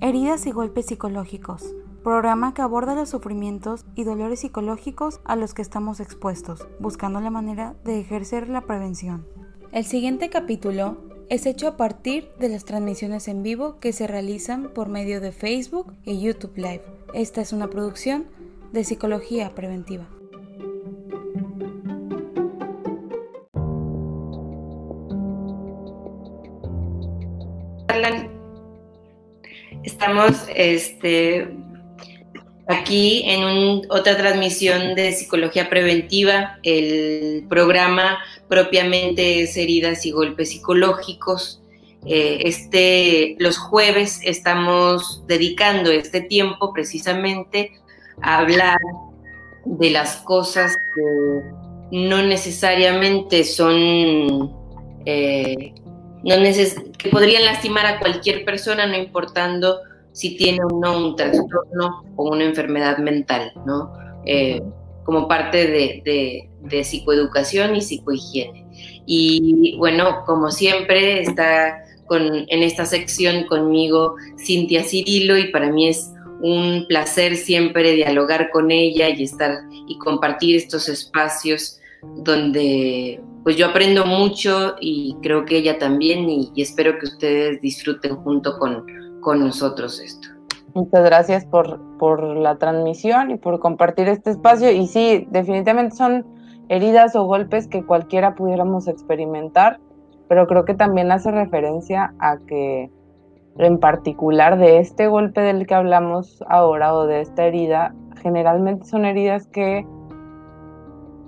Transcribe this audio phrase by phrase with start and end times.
[0.00, 5.62] Heridas y golpes psicológicos, programa que aborda los sufrimientos y dolores psicológicos a los que
[5.62, 9.26] estamos expuestos, buscando la manera de ejercer la prevención.
[9.72, 10.98] El siguiente capítulo
[11.28, 15.32] es hecho a partir de las transmisiones en vivo que se realizan por medio de
[15.32, 16.84] Facebook y YouTube Live.
[17.12, 18.26] Esta es una producción
[18.72, 20.06] de Psicología Preventiva.
[30.54, 31.48] Este,
[32.66, 36.58] aquí en otra transmisión de Psicología Preventiva.
[36.62, 38.18] El programa
[38.48, 41.62] propiamente es Heridas y Golpes Psicológicos.
[42.06, 47.72] Eh, este, los jueves estamos dedicando este tiempo precisamente
[48.22, 48.78] a hablar
[49.64, 51.42] de las cosas que
[51.90, 54.52] no necesariamente son
[55.06, 55.74] eh,
[56.22, 56.34] no
[56.98, 59.80] que podrían lastimar a cualquier persona, no importando
[60.18, 63.92] si tiene o no un trastorno o una enfermedad mental, ¿no?
[64.26, 64.60] Eh,
[65.04, 68.66] como parte de, psicoeducación y psicohigiene.
[69.06, 75.86] Y bueno, como siempre, está con, en esta sección conmigo Cintia Cirilo y para mí
[75.86, 81.78] es un placer siempre dialogar con ella y estar y compartir estos espacios
[82.16, 88.16] donde pues yo aprendo mucho y creo que ella también y, espero que ustedes disfruten
[88.16, 88.84] junto con,
[89.20, 90.28] con nosotros esto.
[90.74, 94.70] Muchas gracias por, por la transmisión y por compartir este espacio.
[94.70, 96.26] Y sí, definitivamente son
[96.68, 99.80] heridas o golpes que cualquiera pudiéramos experimentar,
[100.28, 102.90] pero creo que también hace referencia a que
[103.56, 109.04] en particular de este golpe del que hablamos ahora o de esta herida, generalmente son
[109.04, 109.86] heridas que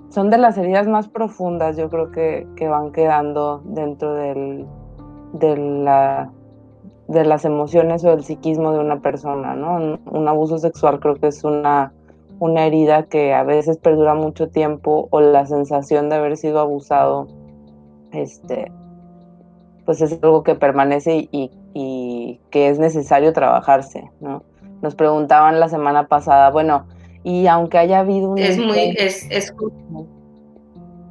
[0.09, 4.65] son de las heridas más profundas, yo creo que, van quedando dentro del,
[5.33, 6.31] de, la,
[7.11, 9.99] de las emociones o del psiquismo de una persona, ¿no?
[10.05, 11.93] Un, abuso sexual creo que es una,
[12.39, 17.27] una herida que a veces perdura mucho tiempo o la sensación de haber sido abusado,
[18.13, 18.71] este,
[19.85, 24.43] pues es algo que permanece y, y que es necesario trabajarse, ¿no?
[24.81, 26.87] Nos preguntaban la semana pasada, bueno,
[27.23, 28.39] y aunque haya habido un...
[28.39, 29.53] Es muy, es, es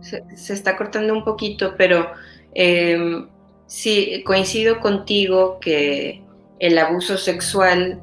[0.00, 2.06] se, está cortando un poquito, pero
[2.54, 3.26] eh,
[3.70, 6.22] sí, coincido contigo que
[6.58, 8.00] el abuso sexual,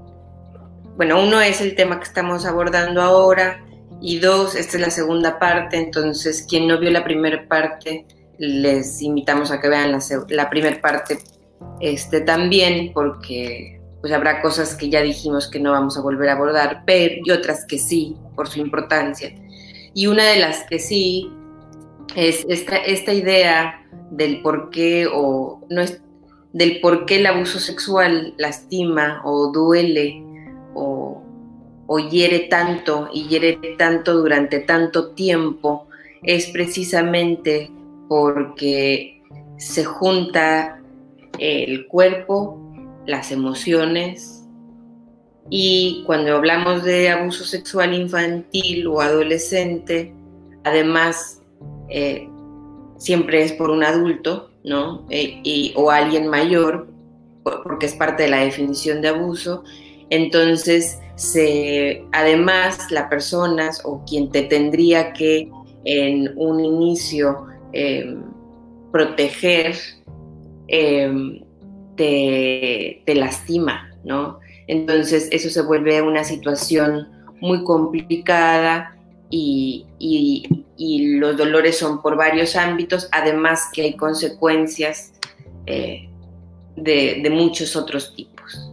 [0.95, 3.63] bueno, uno es el tema que estamos abordando ahora
[4.01, 8.05] y dos, esta es la segunda parte, entonces quien no vio la primera parte,
[8.37, 11.19] les invitamos a que vean la, primera parte
[11.81, 16.33] este, también, porque pues habrá cosas que ya dijimos que no vamos a volver a
[16.33, 19.35] abordar, pero y otras que sí, por su importancia.
[19.93, 21.29] Y una de las que sí
[22.15, 26.01] es esta, esta idea del por qué o no es
[26.53, 30.23] del por qué el abuso sexual lastima o duele
[30.73, 31.21] o,
[31.85, 35.87] o hiere tanto y hiere tanto durante tanto tiempo
[36.23, 37.69] es precisamente
[38.07, 39.21] porque
[39.57, 40.81] se junta
[41.39, 42.73] el cuerpo,
[43.05, 44.43] las emociones.
[45.49, 50.13] Y cuando hablamos de abuso sexual infantil o adolescente,
[50.63, 51.41] además
[51.89, 52.29] eh,
[52.97, 55.05] siempre es por un adulto, ¿no?
[55.09, 56.87] Eh, y, o alguien mayor,
[57.43, 59.63] porque es parte de la definición de abuso.
[60.09, 65.49] Entonces, se, además, la persona o quien te tendría que
[65.85, 68.21] en un inicio em,
[68.91, 69.75] proteger,
[70.67, 71.41] em,
[71.95, 74.39] te, lastima, ¿no?
[74.67, 77.07] Entonces eso se vuelve una situación
[77.39, 78.96] muy complicada
[79.29, 79.85] y,
[81.19, 85.13] los dolores son por varios ámbitos, además que hay consecuencias
[85.65, 86.07] eh,
[86.75, 88.71] de, muchos otros tipos.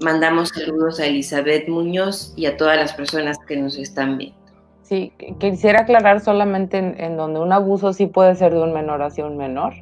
[0.00, 4.36] Mandamos saludos a Elizabeth Muñoz y a todas las personas que nos están viendo.
[4.82, 9.26] Sí, quisiera aclarar solamente en donde un abuso sí puede ser de un menor hacia
[9.26, 9.74] un menor,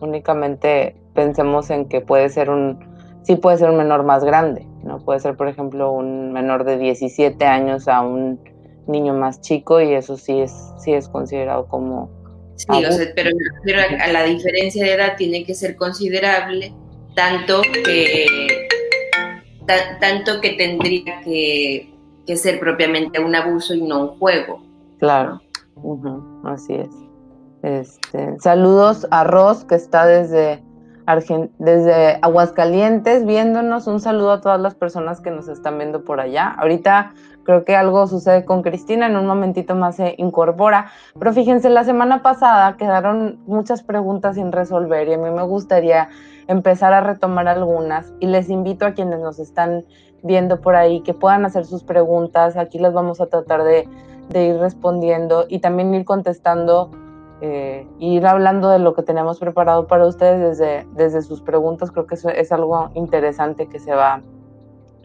[0.00, 2.78] únicamente pensemos en que puede ser un,
[3.22, 4.98] sí puede ser un menor más grande, ¿no?
[4.98, 8.40] Puede ser, por ejemplo, un menor de 17 años a un
[8.88, 12.10] niño más chico y eso sí es, sí es considerado como...
[12.56, 12.66] Sí,
[13.14, 13.30] pero,
[14.00, 16.74] a la diferencia de edad tiene que ser considerable,
[17.14, 18.26] tanto que,
[20.00, 21.94] tanto que tendría que,
[22.34, 24.60] ser propiamente un abuso y no un juego.
[24.98, 25.40] Claro,
[26.44, 26.90] así es.
[27.62, 30.60] Este, saludos a Ross, que está desde
[31.58, 33.86] desde Aguascalientes viéndonos.
[33.86, 36.54] Un saludo a todas las personas que nos están viendo por allá.
[36.58, 37.14] Ahorita
[37.48, 41.82] creo que algo sucede con Cristina, en un momentito más se incorpora, pero fíjense, la
[41.82, 46.10] semana pasada quedaron muchas preguntas sin resolver y a mí me gustaría
[46.46, 49.86] empezar a retomar algunas y les invito a quienes nos están
[50.22, 53.88] viendo por ahí que puedan hacer sus preguntas, aquí las vamos a tratar de,
[54.34, 56.90] ir respondiendo y también ir contestando
[57.40, 61.92] eh, ir hablando de lo que tenemos preparado para ustedes desde, desde sus preguntas.
[61.92, 64.20] Creo que eso es algo interesante que se va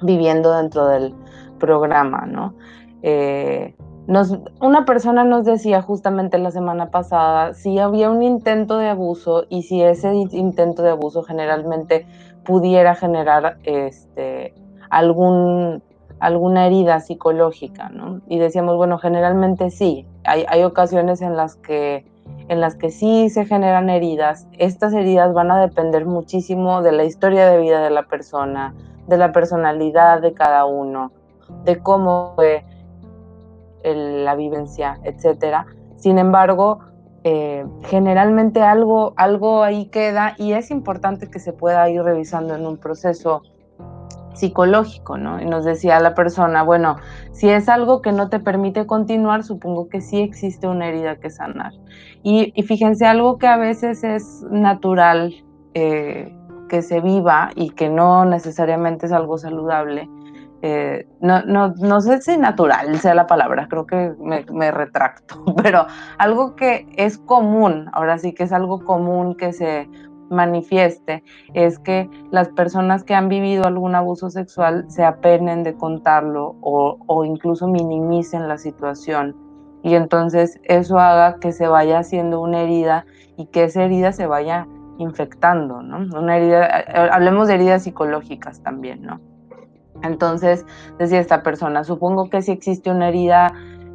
[0.01, 1.16] viviendo dentro del
[1.63, 2.56] programa, ¿no?
[3.04, 3.74] Eh,
[4.06, 9.45] nos, una persona nos decía justamente la semana pasada si había un intento de abuso
[9.48, 12.06] y si ese intento de abuso generalmente
[12.44, 14.54] pudiera generar este,
[14.89, 15.81] algún,
[16.19, 18.19] alguna herida psicológica, ¿no?
[18.27, 22.06] Y decíamos, bueno, generalmente sí, hay, hay ocasiones en las que
[22.50, 27.06] en las que sí se generan heridas, estas heridas van a depender muchísimo de la
[27.06, 28.74] historia de vida de la persona,
[29.07, 31.12] de la personalidad de cada uno,
[31.63, 32.65] de cómo fue
[33.83, 35.65] la vivencia, etc.
[35.97, 36.79] Sin embargo,
[37.23, 42.65] eh, generalmente algo, algo ahí queda y es importante que se pueda ir revisando en
[42.65, 43.44] un proceso
[44.33, 45.41] psicológico, ¿no?
[45.41, 46.97] Y nos decía la persona, bueno,
[47.31, 51.29] si es algo que no te permite continuar, supongo que sí existe una herida que
[51.29, 51.71] sanar.
[52.23, 55.33] Y, fíjense, algo que a veces es natural
[55.75, 56.35] eh,
[56.67, 60.09] que se viva y que no necesariamente es algo saludable,
[60.65, 65.44] eh, no, no, no, sé si natural sea la palabra, creo que me, me, retracto,
[65.62, 65.88] pero
[66.18, 69.89] algo que es común, ahora sí que es algo común que se
[70.30, 71.21] manifieste
[71.54, 77.25] es que las personas que han vivido algún abuso sexual se apenen de contarlo o,
[77.25, 79.36] incluso minimicen la situación.
[79.83, 83.06] Y entonces eso haga que se vaya haciendo una herida
[83.36, 84.65] y que esa herida se vaya
[84.98, 86.18] infectando, ¿no?
[86.18, 89.32] Una herida, eh, hablemos de heridas psicológicas también, ¿no?
[90.03, 90.65] Entonces,
[91.00, 93.53] decía esta persona, supongo que si existe una herida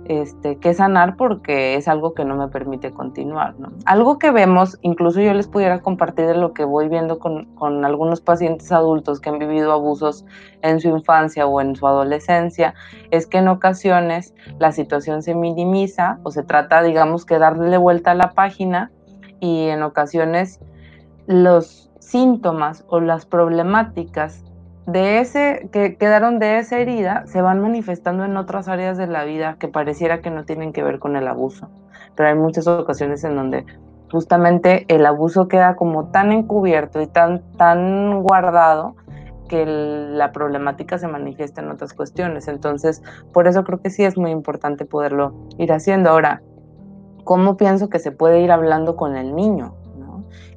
[0.09, 3.55] este, que sanar porque es algo que no me permite continuar.
[3.85, 7.85] Algo que vemos, incluso yo les pudiera compartir de lo que voy viendo con, con,
[7.85, 10.25] algunos pacientes adultos que han vivido abusos
[10.63, 12.73] en su infancia o en su adolescencia,
[13.11, 18.13] es que en ocasiones la situación se minimiza o se trata, digamos, que darle vuelta
[18.13, 18.91] a la página
[19.41, 20.59] y en ocasiones
[21.27, 24.43] los síntomas o las problemáticas
[24.89, 29.25] de ese, que quedaron de esa herida, se van manifestando en otras áreas de la
[29.25, 31.69] vida que pareciera que no tienen que ver con el abuso.
[32.17, 33.67] Pero hay muchas ocasiones en donde
[34.11, 38.97] justamente el abuso queda como tan encubierto y tan, tan guardado
[39.47, 42.49] que la problemática se manifiesta en otras cuestiones.
[42.49, 43.03] Entonces,
[43.35, 46.09] por eso creo que sí es muy importante poderlo ir haciendo.
[46.09, 46.41] Ahora,
[47.25, 49.75] ¿cómo pienso que se puede ir hablando con el niño?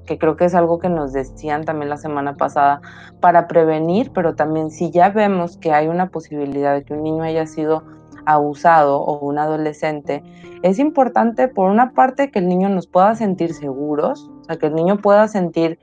[0.06, 2.81] Que creo que es algo que nos decían también la semana pasada,
[3.19, 7.24] para prevenir, pero también si ya vemos que hay una posibilidad de que un niño
[7.24, 7.83] haya sido
[8.25, 10.24] abusado o un adolescente,
[10.62, 14.68] es importante por una parte que el niño nos pueda sentir seguros, o sea, que
[14.68, 15.80] el niño pueda sentir,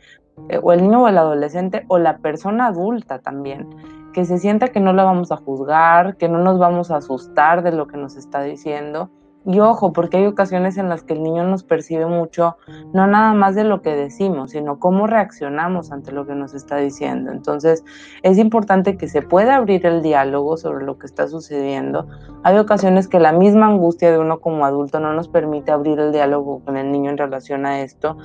[0.49, 3.69] eh, o el niño o el adolescente o la persona adulta también,
[4.13, 7.63] que se sienta que no la vamos a juzgar, que no nos vamos a asustar
[7.63, 9.11] de lo que nos está diciendo,
[9.49, 12.59] y ojo, porque hay ocasiones en las que el niño nos percibe mucho,
[12.93, 16.77] no nada más de lo que decimos, sino cómo reaccionamos ante lo que nos está
[16.77, 17.33] diciendo.
[17.33, 17.83] Entonces,
[18.23, 22.07] es importante que se pueda abrir el diálogo sobre lo que está sucediendo.
[22.43, 26.13] Hay ocasiones que la misma angustia de uno como adulto no nos permite abrir el
[26.13, 28.19] diálogo con el niño en relación a esto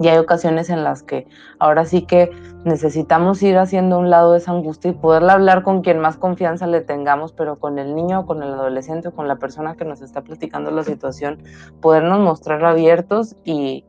[0.00, 1.26] y hay ocasiones en las que
[1.58, 2.30] ahora sí que
[2.64, 6.80] necesitamos ir haciendo un lado esa angustia y poderla hablar con quien más confianza le
[6.80, 10.70] tengamos, pero con el niño, con el adolescente, con la persona que nos está platicando
[10.70, 11.42] la situación,
[11.80, 13.84] podernos mostrar abiertos y,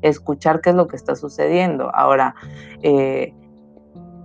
[0.00, 1.90] escuchar qué es lo que está sucediendo.
[1.92, 2.34] Ahora,
[2.82, 3.34] eh,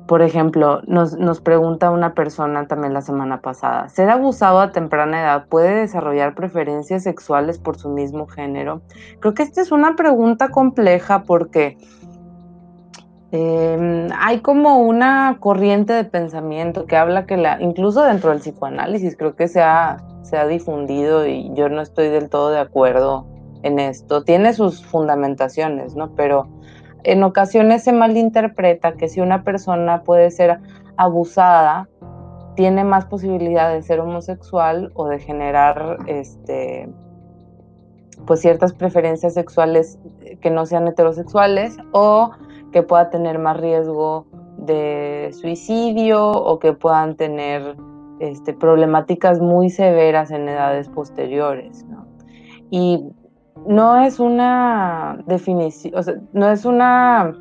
[0.07, 5.21] por ejemplo, nos, nos, pregunta una persona también la semana pasada, ¿ser abusado a temprana
[5.21, 8.81] edad puede desarrollar preferencias sexuales por su mismo género?
[9.19, 11.77] Creo que esta es una pregunta compleja porque
[13.31, 19.15] em, hay como una corriente de pensamiento que habla que la, incluso dentro del psicoanálisis
[19.15, 23.25] creo que se ha, se ha difundido y yo no estoy del todo de acuerdo
[23.63, 24.23] en esto.
[24.23, 26.13] Tiene sus fundamentaciones, ¿no?
[26.15, 26.49] Pero
[27.03, 30.59] en ocasiones se malinterpreta que si una persona puede ser
[30.97, 31.89] abusada,
[32.55, 36.89] tiene más posibilidad de ser homosexual o de generar este
[38.25, 39.99] pues ciertas preferencias sexuales
[40.39, 42.31] que no sean heterosexuales o
[42.71, 47.75] que pueda tener más riesgo de suicidio o que puedan tener
[48.19, 51.85] este, problemáticas muy severas en edades posteriores.
[52.69, 53.03] Y
[53.67, 57.33] no es una definición, o sea, no es una,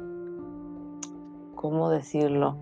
[1.55, 2.57] ¿cómo decirlo?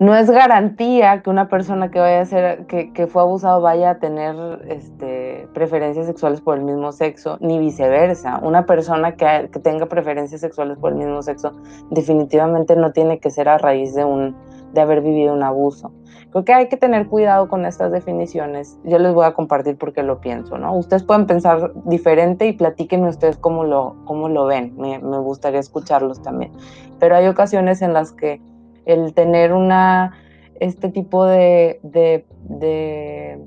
[0.00, 3.98] no es garantía que una persona que vaya a ser, que, fue abusado vaya a
[3.98, 4.36] tener
[4.68, 8.38] este, preferencias sexuales por el mismo sexo, ni viceversa.
[8.42, 11.52] Una persona que, que, tenga preferencias sexuales por el mismo sexo
[11.90, 14.36] definitivamente no tiene que ser a raíz de, un,
[14.72, 15.92] de haber vivido un abuso.
[16.30, 18.78] Creo que hay que tener cuidado con estas definiciones.
[18.84, 20.76] Yo les voy a compartir porque lo pienso, ¿no?
[20.76, 24.74] Ustedes pueden pensar diferente y platíquenme ustedes cómo lo, cómo lo ven.
[24.76, 26.52] Me, me gustaría escucharlos también.
[26.98, 28.42] Pero hay ocasiones en las que
[28.84, 30.14] el tener una,
[30.60, 33.46] este tipo de, de,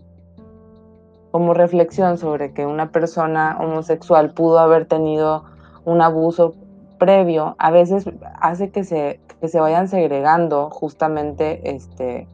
[1.32, 5.46] como reflexión sobre que una persona homosexual pudo haber tenido
[5.84, 6.54] un abuso
[7.00, 8.08] previo, a veces
[8.40, 12.28] hace que se, que se vayan segregando justamente este,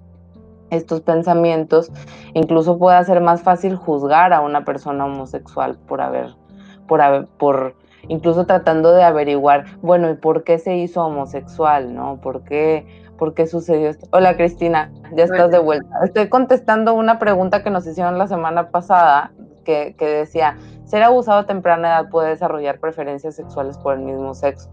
[0.69, 1.91] estos pensamientos,
[2.33, 6.35] incluso puede ser más fácil juzgar a una persona homosexual por haber,
[6.85, 7.75] por haber, por
[8.09, 12.19] incluso tratando de averiguar, bueno, ¿y por qué se hizo homosexual, no?
[12.21, 12.85] ¿Por qué,
[13.17, 14.07] por qué sucedió esto?
[14.11, 15.87] Hola Cristina, ya estás de vuelta.
[16.03, 19.31] Estoy contestando una pregunta que nos hicieron la semana pasada,
[19.63, 24.33] que, que decía, ¿ser abusado a temprana edad puede desarrollar preferencias sexuales por el mismo
[24.33, 24.69] sexo?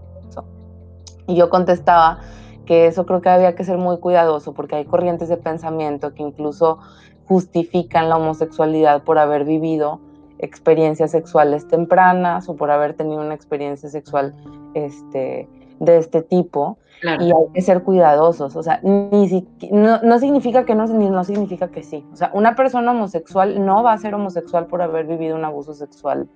[1.26, 2.21] Y yo contestaba
[2.66, 6.23] que eso creo que había que ser muy cuidadoso porque hay corrientes de pensamiento que
[6.23, 6.78] incluso
[7.26, 10.00] justifican la homosexualidad por haber vivido
[10.38, 14.35] experiencias sexuales tempranas o por haber tenido una experiencia sexual
[14.75, 15.49] este,
[15.81, 16.78] de este tipo.
[17.02, 18.57] Y hay que ser cuidadosos.
[18.57, 22.02] O sea, ni no, no, significa que no, ni no significa que sí.
[22.12, 25.75] O sea, una persona homosexual no va a ser homosexual por haber vivido un abuso
[25.75, 26.28] sexual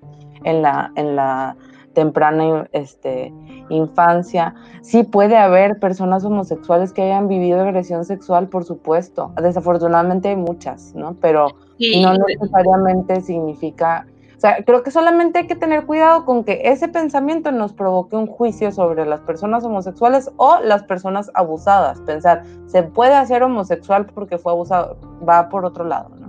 [0.45, 1.57] en la, en la
[1.99, 3.33] temprana este,
[3.71, 4.55] infancia.
[4.83, 9.33] Sí puede haber personas homosexuales que hayan vivido agresión sexual, por supuesto.
[9.43, 11.17] Desafortunadamente hay muchas, ¿no?
[11.21, 11.49] Pero
[11.81, 14.07] no necesariamente significa...
[14.37, 18.15] O sea, creo que solamente hay que tener cuidado con que ese pensamiento nos provoque
[18.15, 22.01] un juicio sobre las personas homosexuales o las personas abusadas.
[22.03, 24.97] Pensar, se puede hacer homosexual porque fue abusado,
[25.29, 26.29] va por otro lado, ¿no?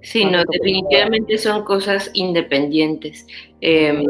[0.00, 3.26] Sí, no, definitivamente son cosas independientes.
[3.60, 4.06] Em,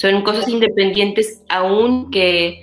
[0.00, 2.62] son cosas independientes, aunque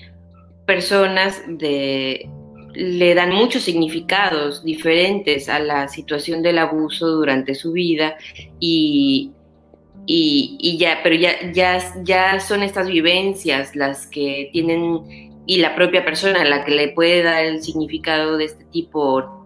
[0.66, 8.18] personas le dan muchos significados diferentes a la situación del abuso durante su vida
[8.60, 9.34] y,
[10.08, 16.04] y, ya, pero ya, ya, ya son estas vivencias las que tienen y la propia
[16.04, 19.46] persona la que le puede dar el significado de este tipo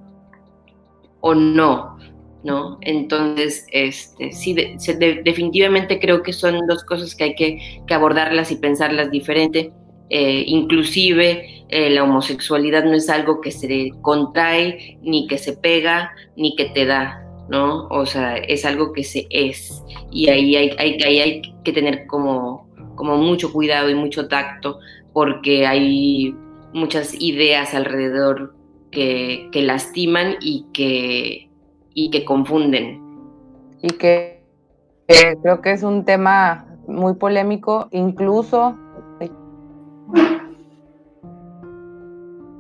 [1.20, 1.98] o no.
[2.44, 2.78] ¿No?
[2.82, 7.60] Entonces, este, sí, definitivamente creo que son dos cosas que hay que,
[7.94, 9.72] abordarlas y pensarlas diferente.
[10.10, 16.12] Eh, inclusive eh, la homosexualidad no es algo que se contrae, ni que se pega,
[16.36, 17.88] ni que te da, ¿no?
[17.88, 19.82] O sea, es algo que se es.
[20.12, 24.80] Y ahí hay, hay, que tener como, como mucho cuidado y mucho tacto,
[25.14, 26.36] porque hay
[26.74, 28.56] muchas ideas alrededor
[28.92, 31.51] que, que lastiman y que
[31.94, 33.02] y que confunden.
[33.82, 34.44] Y que
[35.42, 38.78] creo que es un tema muy polémico, incluso,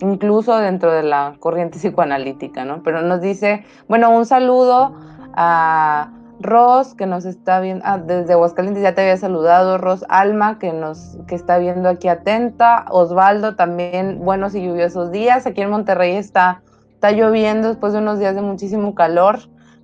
[0.01, 2.83] incluso dentro de la corriente psicoanalítica, ¿no?
[2.83, 4.95] Pero nos dice, bueno, un saludo
[5.33, 10.57] a Ros, que nos está viendo, ah, desde Aguascalientes ya te había saludado, Ros Alma,
[10.57, 15.69] que nos que está viendo aquí atenta, Osvaldo también, buenos y lluviosos días, aquí en
[15.69, 16.63] Monterrey está
[17.01, 19.39] Está lloviendo después de unos días de muchísimo calor.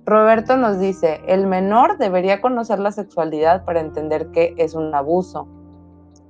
[0.06, 5.48] Roberto nos dice, el menor debería conocer la sexualidad para entender que es un abuso.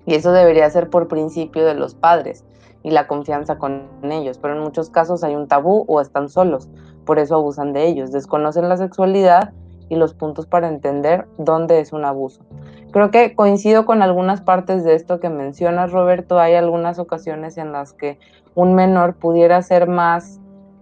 [0.07, 2.47] Y eso debería ser por principio de los padres
[2.83, 4.39] y la confianza con ellos.
[4.39, 6.71] Pero en muchos casos hay un tabú o están solos.
[7.05, 8.11] Por eso abusan de ellos.
[8.11, 9.53] Desconocen la sexualidad
[9.91, 12.47] y los puntos para entender dónde es un abuso.
[12.93, 16.39] Creo que coincido con algunas partes de esto que mencionas, Roberto.
[16.39, 18.19] Hay algunas ocasiones en las que
[18.55, 20.41] un menor pudiera ser más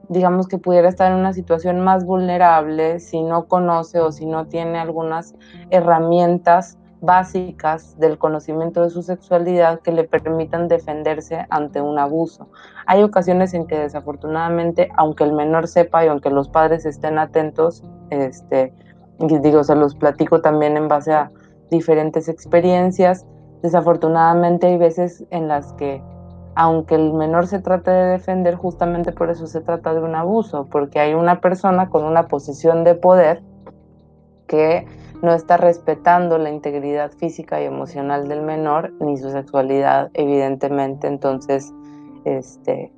[0.09, 4.47] digamos que pudiera estar en una situación más vulnerable si no conoce o si no
[4.47, 5.35] tiene algunas
[5.71, 12.49] herramientas básicas del conocimiento de su sexualidad que le permitan defenderse ante un abuso.
[12.87, 17.83] Hay ocasiones en que desafortunadamente, aunque el menor sepa y aunque los padres estén atentos,
[18.11, 18.73] este,
[19.19, 21.31] digo, se los platico también en base a
[21.71, 23.27] diferentes experiencias,
[23.63, 26.03] desafortunadamente hay veces en las que
[26.57, 30.67] aunque el menor se trate de defender, justamente por eso se trata de un abuso,
[30.71, 33.43] porque hay una persona con una posición de poder
[34.47, 34.87] que
[35.23, 41.07] no está respetando la integridad física y emocional del menor ni su sexualidad, evidentemente.
[41.07, 41.75] Entonces,
[42.25, 42.91] este,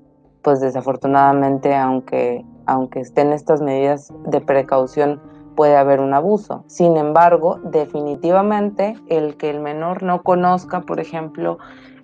[0.42, 5.20] pues desafortunadamente, aunque, aunque estén estas medidas de precaución,
[5.56, 6.62] puede haber un abuso.
[6.68, 11.58] Sin embargo, definitivamente el que el menor no conozca, por ejemplo,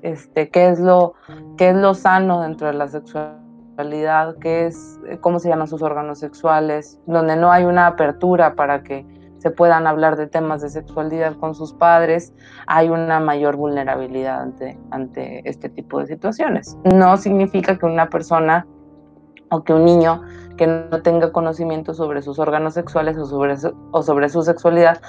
[0.04, 1.14] este, qué es lo,
[1.56, 3.40] qué es lo sano dentro de la sexualidad
[4.40, 9.04] qué es, cómo se llaman sus órganos sexuales, donde no hay una apertura para que
[9.38, 12.32] se puedan hablar de temas de sexualidad con sus padres,
[12.66, 16.78] hay una mayor vulnerabilidad ante, ante este tipo de situaciones.
[16.94, 18.66] No significa que una persona
[19.50, 20.23] o que un niño
[20.56, 23.56] que no tenga conocimiento sobre sus órganos sexuales o sobre
[23.90, 25.00] o sobre su sexualidad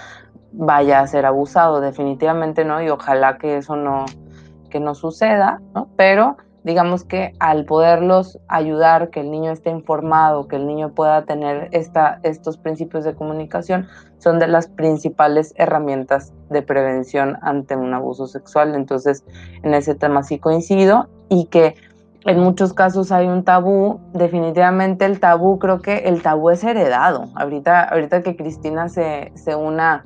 [0.51, 4.05] vaya a ser abusado, definitivamente no, y ojalá que eso no,
[4.75, 5.87] que no suceda, ¿no?
[5.95, 11.23] Pero digamos que al poderlos ayudar, que el niño esté informado, que el niño pueda
[11.23, 17.93] tener esta, estos principios de comunicación, son de las principales herramientas de prevención ante un
[17.93, 18.75] abuso sexual.
[18.75, 19.23] Entonces,
[19.63, 21.75] en ese tema sí coincido y que
[22.25, 27.29] en muchos casos hay un tabú, definitivamente el tabú, creo que el tabú es heredado.
[27.35, 30.03] Ahorita, ahorita que Cristina se, se una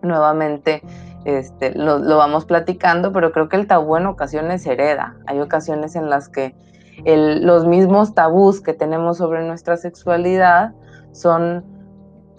[0.00, 0.80] nuevamente
[1.24, 5.16] este, lo, vamos platicando, pero creo que el tabú en ocasiones hereda.
[5.26, 6.54] Hay ocasiones en las que
[7.04, 10.74] los mismos tabús que tenemos sobre nuestra sexualidad
[11.12, 11.64] son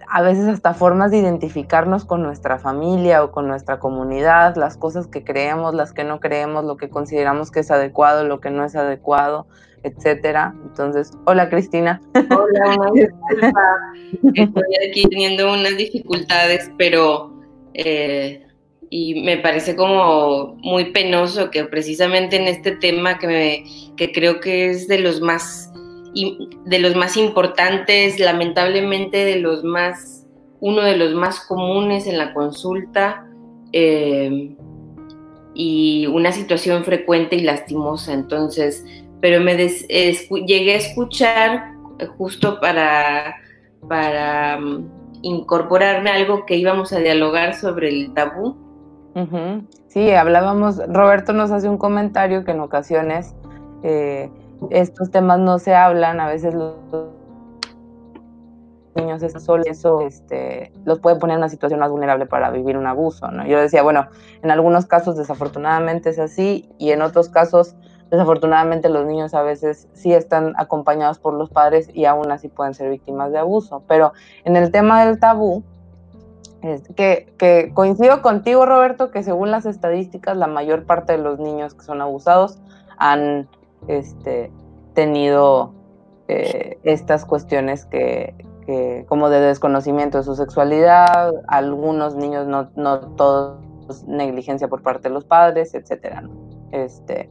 [0.08, 5.08] a veces hasta formas de identificarnos con nuestra familia o con nuestra comunidad, las cosas
[5.08, 8.66] que creemos, las que no creemos, lo que consideramos que es adecuado, lo que no
[8.66, 9.48] es adecuado,
[9.84, 10.54] etcétera.
[10.66, 12.02] Entonces, hola Cristina.
[12.14, 12.92] Hola,
[14.34, 17.32] Estoy aquí teniendo unas dificultades, pero
[17.74, 18.51] eh,
[18.94, 23.64] y me parece como muy penoso que precisamente en este tema que,
[23.96, 25.72] que creo que es de los más
[26.66, 30.28] de los más importantes, lamentablemente de los más
[30.60, 33.26] uno de los más comunes en la consulta
[33.72, 34.54] eh,
[35.54, 38.12] y una situación frecuente y lastimosa.
[38.12, 38.84] Entonces,
[39.22, 41.72] pero me llegué a escuchar
[42.18, 43.38] justo para
[43.88, 44.90] para um,
[45.22, 48.71] incorporarme algo que íbamos a dialogar sobre el tabú
[49.88, 53.36] Sí, hablábamos, Roberto nos hace un comentario que en ocasiones
[53.84, 54.30] eh,
[54.70, 56.76] estos temas no se hablan, a veces los
[58.96, 62.88] niños solo eso este, los puede poner en una situación más vulnerable para vivir un
[62.88, 63.46] abuso, ¿no?
[63.46, 64.08] Yo decía, bueno,
[64.44, 67.76] en algunos casos desafortunadamente es así y en otros casos
[68.10, 72.74] desafortunadamente los niños a veces sí están acompañados por los padres y aún así pueden
[72.74, 74.12] ser víctimas de abuso, pero
[74.44, 75.64] en el tema del tabú,
[76.96, 81.84] que, coincido contigo, Roberto, que según las estadísticas, la mayor parte de los niños que
[81.84, 82.60] son abusados
[82.98, 83.48] han
[83.88, 84.52] este,
[84.94, 85.74] tenido
[86.28, 88.36] eh, estas cuestiones que,
[89.08, 93.60] como de desconocimiento de su sexualidad, algunos niños no, no todos
[94.08, 96.24] negligencia por parte de los padres, etcétera.
[96.72, 97.30] Este,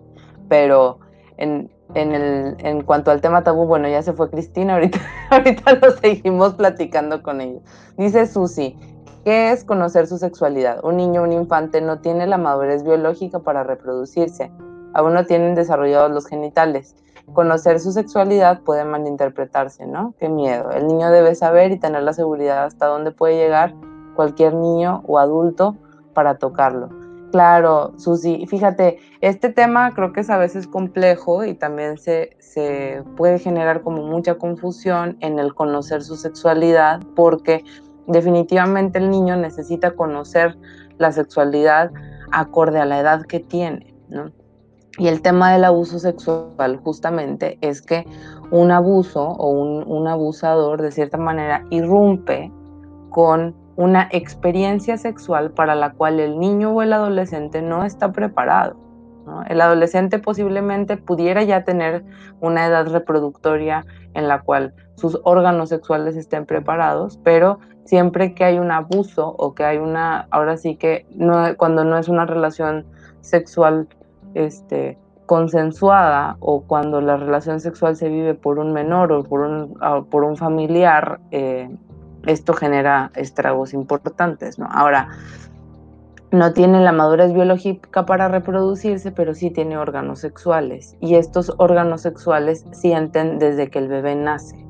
[0.49, 0.99] pero
[1.39, 4.99] en, en, el, en cuanto al tema tabú, bueno, ya se fue Cristina, ahorita,
[5.31, 7.63] ahorita lo seguimos platicando con ellos.
[7.97, 8.77] Dice Susi,
[9.25, 10.83] ¿Qué es conocer su sexualidad?
[10.83, 14.51] Un niño un infante no tiene la madurez biológica para reproducirse.
[14.95, 16.97] Aún no tienen desarrollados los genitales.
[17.33, 20.15] Conocer su sexualidad puede malinterpretarse, ¿no?
[20.19, 20.71] Qué miedo.
[20.71, 23.75] El niño debe saber y tener la seguridad hasta dónde puede llegar
[24.17, 25.77] cualquier niño o adulto
[26.15, 26.89] para tocarlo.
[27.31, 32.37] Claro, Susi, fíjate, este tema creo que es a veces complejo y también se
[33.17, 37.65] puede generar como mucha confusión en el conocer su sexualidad porque
[38.07, 40.57] definitivamente el niño necesita conocer
[40.99, 41.91] la sexualidad
[42.33, 44.31] acorde a la edad que tiene, ¿no?
[44.99, 48.07] Y el tema del abuso sexual justamente es que
[48.51, 52.53] un abuso o un, abusador de cierta manera irrumpe
[53.09, 58.77] con una experiencia sexual para la cual el niño o el adolescente no está preparado.
[59.49, 62.05] El adolescente posiblemente pudiera ya tener
[62.41, 68.59] una edad reproductoria en la cual sus órganos sexuales estén preparados, pero siempre que hay
[68.59, 71.07] un abuso o que hay una, ahora sí que
[71.57, 72.87] cuando no es una relación
[73.21, 73.89] sexual
[74.35, 79.79] este, consensuada o cuando la relación sexual se vive por un menor o por un,
[80.11, 81.71] por un familiar, eh,
[82.27, 84.67] esto genera estragos importantes, ¿no?
[84.71, 85.09] Ahora,
[86.33, 90.97] no tiene la madurez biológica para reproducirse, pero sí tiene órganos sexuales.
[91.01, 94.65] Y estos órganos sexuales sienten desde que el bebé nace.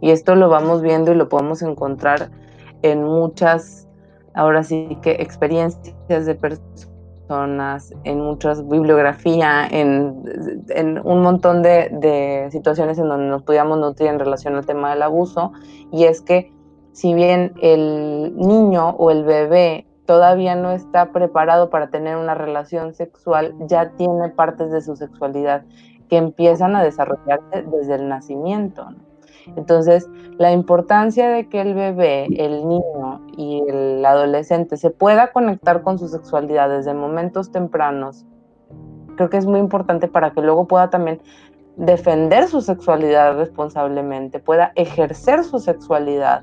[0.00, 2.30] Y esto lo vamos viendo y lo podemos encontrar
[2.82, 3.86] en muchas,
[4.34, 12.98] ahora sí que experiencias de personas, en muchas bibliografía, en, un montón de, de, situaciones
[12.98, 15.52] en donde nos podíamos nutrir en relación al tema del abuso.
[15.92, 16.52] Y es que
[16.92, 22.94] si bien el niño o el bebé todavía no está preparado para tener una relación
[22.94, 25.62] sexual, ya tiene partes de su sexualidad
[26.08, 28.88] que empiezan a desarrollarse desde el nacimiento.
[29.54, 35.82] Entonces, la importancia de que el bebé, el niño y el adolescente se pueda conectar
[35.82, 38.26] con su sexualidad desde momentos tempranos,
[39.14, 41.22] creo que es muy importante para que luego pueda también
[41.76, 46.42] defender su sexualidad responsablemente, pueda ejercer su sexualidad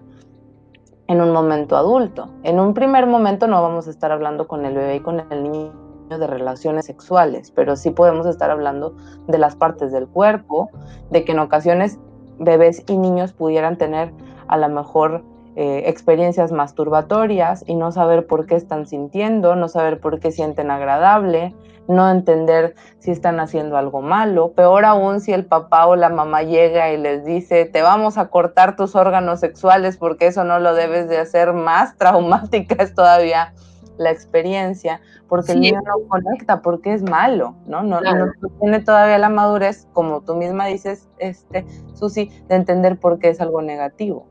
[1.08, 2.30] en un momento adulto.
[2.44, 5.44] En un primer momento no vamos a estar hablando con el bebé y con el
[5.44, 5.72] niño
[6.10, 8.96] de relaciones sexuales, pero sí podemos estar hablando
[9.28, 10.70] de las partes del cuerpo,
[11.10, 12.00] de que en ocasiones
[12.40, 14.14] bebés y niños pudieran tener
[14.48, 15.24] a lo mejor
[15.60, 20.70] eh, experiencias masturbatorias y no saber por qué están sintiendo, no saber por qué sienten
[20.70, 21.56] agradable,
[21.88, 24.52] no entender si están haciendo algo malo.
[24.52, 28.28] Peor aún si el papá o la mamá llega y les dice, te vamos a
[28.28, 33.56] cortar tus órganos sexuales porque eso no lo debes de hacer, más traumática es todavía
[33.98, 37.82] la experiencia, porque el niño no conecta, porque es malo, ¿no?
[37.82, 41.66] No, no, tiene todavía la madurez, como tú misma dices, este,
[41.96, 44.28] Susi, de entender por qué es algo negativo.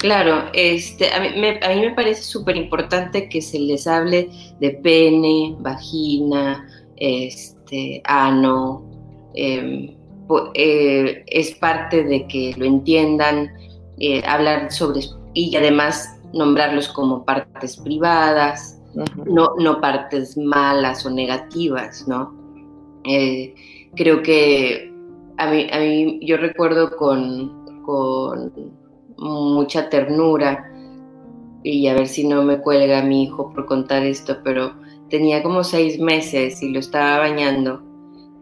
[0.00, 4.30] Claro, este, a, mí me, a mí me parece súper importante que se les hable
[4.58, 8.82] de pene, vagina, este, ano,
[9.34, 9.94] em,
[10.54, 13.52] eh, es parte de que lo entiendan,
[13.98, 15.00] eh, hablar sobre,
[15.34, 18.80] y además nombrarlos como partes privadas,
[19.26, 22.34] no, no partes malas o negativas, ¿no?
[23.04, 23.54] Eh,
[23.96, 24.90] creo que
[25.36, 28.79] a mí, a mí yo recuerdo con, con
[29.20, 30.66] mucha ternura
[31.62, 34.74] y a ver si no me cuelga mi hijo por contar esto, pero
[35.10, 37.82] tenía como seis meses y lo estaba bañando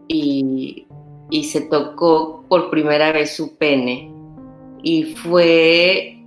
[0.07, 0.87] y,
[1.29, 4.11] y se tocó por primera vez su pene.
[4.81, 6.23] Y fue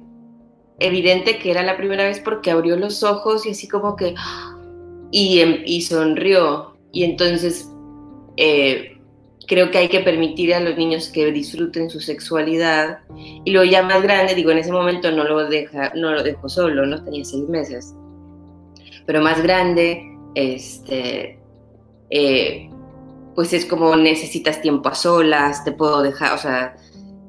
[0.79, 4.15] evidente que era la primera vez porque abrió los ojos y así como que
[5.11, 6.77] y, em, y sonrió.
[6.93, 7.73] Y entonces
[8.37, 8.92] eh,
[9.47, 13.01] creo que hay que permitir a los niños que disfruten su sexualidad.
[13.45, 16.49] Y luego ya más grande, digo, en ese momento no lo deja, no lo dejó
[16.49, 17.95] solo, no tenía seis meses,
[19.07, 20.03] pero más grande,
[20.35, 21.39] este,
[22.11, 22.71] eh,
[23.35, 26.77] pues es como necesitas tiempo a solas, te puedo dejar, o sea,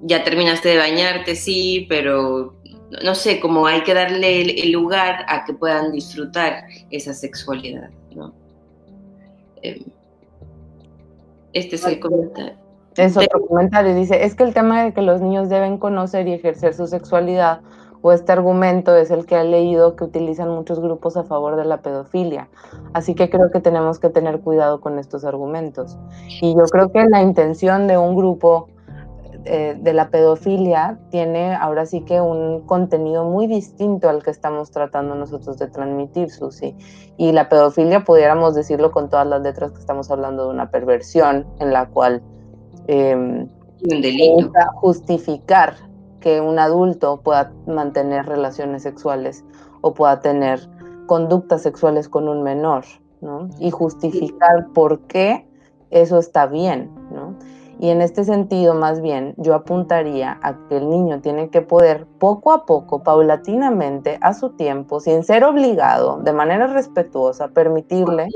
[0.02, 2.56] ya terminaste de bañarte, sí, pero
[3.04, 8.34] no sé, como hay que darle el, lugar a que puedan disfrutar esa sexualidad, ¿no?
[9.62, 9.84] Em,
[11.54, 12.54] este es el comentario.
[12.96, 13.96] Es otro comentario.
[13.96, 17.62] Dice, es que el tema de que los niños deben conocer y ejercer su sexualidad
[18.02, 21.64] o este argumento es el que ha leído que utilizan muchos grupos a favor de
[21.64, 22.50] la pedofilia.
[22.92, 25.98] Así que creo que tenemos que tener cuidado con estos argumentos.
[26.42, 28.68] Y yo creo que la intención de un grupo
[29.46, 34.72] eh, de la pedofilia tiene ahora sí que un contenido muy distinto al que estamos
[34.72, 36.76] tratando nosotros de transmitir, Susi.
[37.18, 41.46] Y la pedofilia, pudiéramos decirlo con todas las letras que estamos hablando de una perversión
[41.60, 42.22] en la cual
[42.88, 43.48] eh,
[44.76, 45.76] justificar
[46.20, 49.44] que un adulto pueda mantener relaciones sexuales
[49.82, 50.62] o pueda tener
[51.06, 52.86] conductas sexuales con un menor,
[53.20, 53.50] ¿no?
[53.60, 55.46] Y justificar por qué
[55.92, 56.90] eso está bien.
[57.84, 62.08] Y en este sentido, más bien, yo apuntaría a que el niño tiene que poder
[62.18, 68.30] poco a poco, paulatinamente, a su tiempo, sin ser obligado, de manera respetuosa, permitirle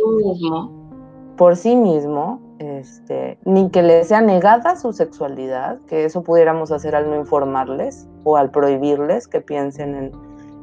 [1.38, 6.93] por sí mismo, este, ni que le sea negada su sexualidad, que eso pudiéramos hacer
[6.93, 10.12] al no informarles o al prohibirles que piensen en,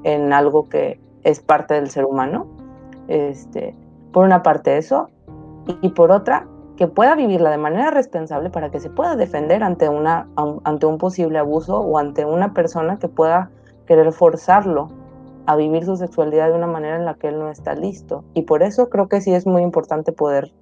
[0.03, 2.47] en algo que es parte del ser humano.
[3.09, 3.75] Este,
[4.13, 5.09] por una parte eso,
[5.81, 9.89] y por otra, que pueda vivirla de manera responsable para que se pueda defender ante,
[9.89, 10.29] una,
[10.65, 13.51] ante un posible abuso o ante una persona que pueda
[13.87, 14.89] querer forzarlo
[15.47, 18.25] a vivir su sexualidad de una manera en la que él no está listo.
[18.35, 20.53] Y por eso creo que sí es muy importante poder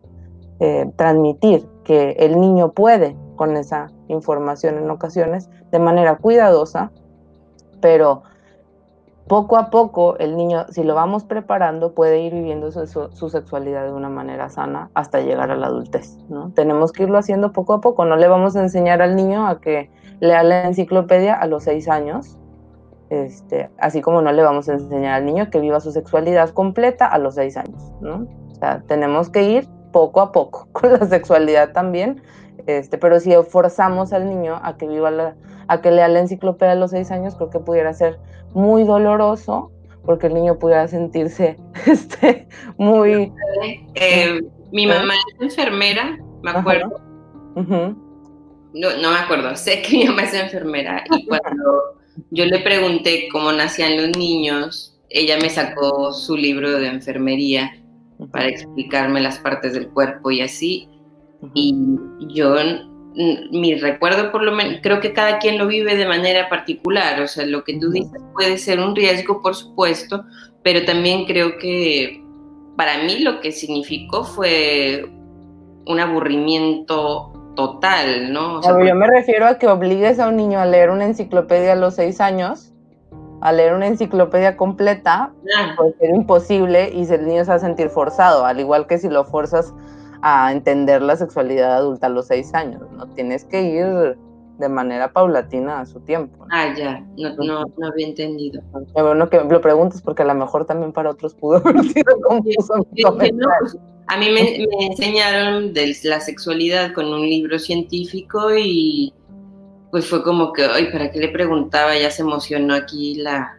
[0.60, 6.90] eh, transmitir que el niño puede con esa información en ocasiones de manera cuidadosa,
[7.80, 8.22] pero
[9.26, 13.92] poco a poco el niño, si lo vamos preparando, puede ir viviendo su, sexualidad de
[13.92, 16.18] una manera sana hasta llegar a la adultez.
[16.28, 16.52] ¿no?
[16.54, 18.04] Tenemos que irlo haciendo poco a poco.
[18.04, 21.88] No le vamos a enseñar al niño a que lea la enciclopedia a los seis
[21.88, 22.36] años,
[23.10, 27.06] este, así como no le vamos a enseñar al niño que viva su sexualidad completa
[27.06, 27.92] a los seis años.
[28.00, 28.26] ¿no?
[28.50, 32.22] O sea, tenemos que ir poco a poco con la sexualidad también.
[32.66, 35.34] Este, pero si forzamos al niño a que viva la,
[35.72, 38.18] a que lea la enciclopedia a los seis años, creo que pudiera ser
[38.54, 39.70] muy doloroso
[40.04, 41.56] porque el niño pudiera sentirse
[41.86, 43.32] este, muy...
[43.94, 44.40] Eh,
[44.72, 47.00] mi mamá es enfermera, me acuerdo.
[47.54, 47.96] no,
[48.74, 53.52] no me acuerdo, sé que mi mamá es enfermera y cuando yo le pregunté cómo
[53.52, 57.72] nacían los niños, ella me sacó su libro de enfermería
[58.30, 60.88] para explicarme las partes del cuerpo y así.
[61.54, 61.74] Y
[62.34, 62.54] yo
[63.14, 67.28] mi recuerdo por lo menos, creo que cada quien lo vive de manera particular, o
[67.28, 70.24] sea, lo que tú dices puede ser un riesgo, por supuesto,
[70.62, 72.22] pero también creo que
[72.76, 75.04] para mí lo que significó fue
[75.86, 78.62] un aburrimiento total, ¿no?
[78.62, 81.96] yo me refiero a que obligues a un niño a leer una enciclopedia a los
[81.96, 82.72] seis años,
[83.42, 85.74] a leer una enciclopedia completa, ah.
[85.76, 89.10] puede ser imposible y el niño se va a sentir forzado, al igual que si
[89.10, 89.74] lo forzas
[90.22, 93.06] a entender la sexualidad adulta a los seis años, ¿no?
[93.08, 94.16] Tienes que ir
[94.58, 96.46] de manera paulatina a su tiempo.
[96.50, 98.62] Ah, ya, no, no, no había entendido.
[98.92, 102.86] bueno que lo preguntes porque a lo mejor también para otros pudo haber sido confuso.
[103.16, 103.32] Pues,
[104.06, 109.12] a mí me, enseñaron de la sexualidad con un libro científico y
[109.90, 111.96] pues fue como que, ay, ¿para qué le preguntaba?
[111.98, 113.58] Ya se emocionó aquí la,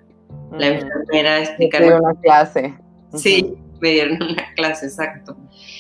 [0.52, 1.98] la enfermera explicando.
[1.98, 2.74] una clase.
[3.16, 5.36] Sí, me dieron una clase, exacto.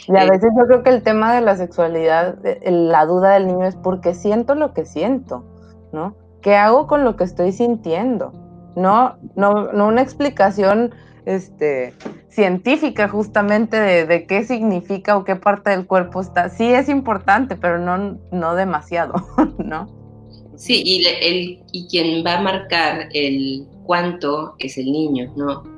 [0.07, 3.47] Y a eh, veces yo creo que el tema de la sexualidad, la duda del
[3.47, 5.43] niño es porque siento lo que siento,
[5.91, 6.15] ¿no?
[6.41, 8.33] ¿Qué hago con lo que estoy sintiendo?
[8.75, 10.93] No, no, no una explicación
[11.25, 11.93] este,
[12.27, 16.49] científica justamente de, qué significa o qué parte del cuerpo está.
[16.49, 19.13] Sí es importante, pero no, no demasiado,
[19.57, 19.87] ¿no?
[20.55, 25.72] Sí, y, el, y quien va a marcar el cuánto es el niño, ¿no?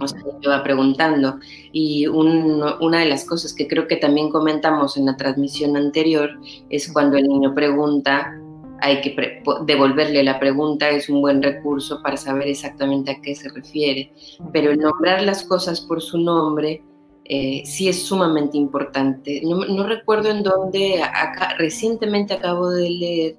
[0.00, 1.38] O sea, yo va preguntando.
[1.72, 6.30] Y una de las cosas que creo que también comentamos en la transmisión anterior
[6.70, 8.34] es cuando el niño pregunta,
[8.80, 13.48] hay que devolverle la pregunta, es un buen recurso para saber exactamente a qué se
[13.50, 14.12] refiere.
[14.52, 16.82] Pero el nombrar las cosas por su nombre
[17.24, 19.42] eh, sí es sumamente importante.
[19.44, 23.36] No, recuerdo en dónde, acá, recientemente acabo de leer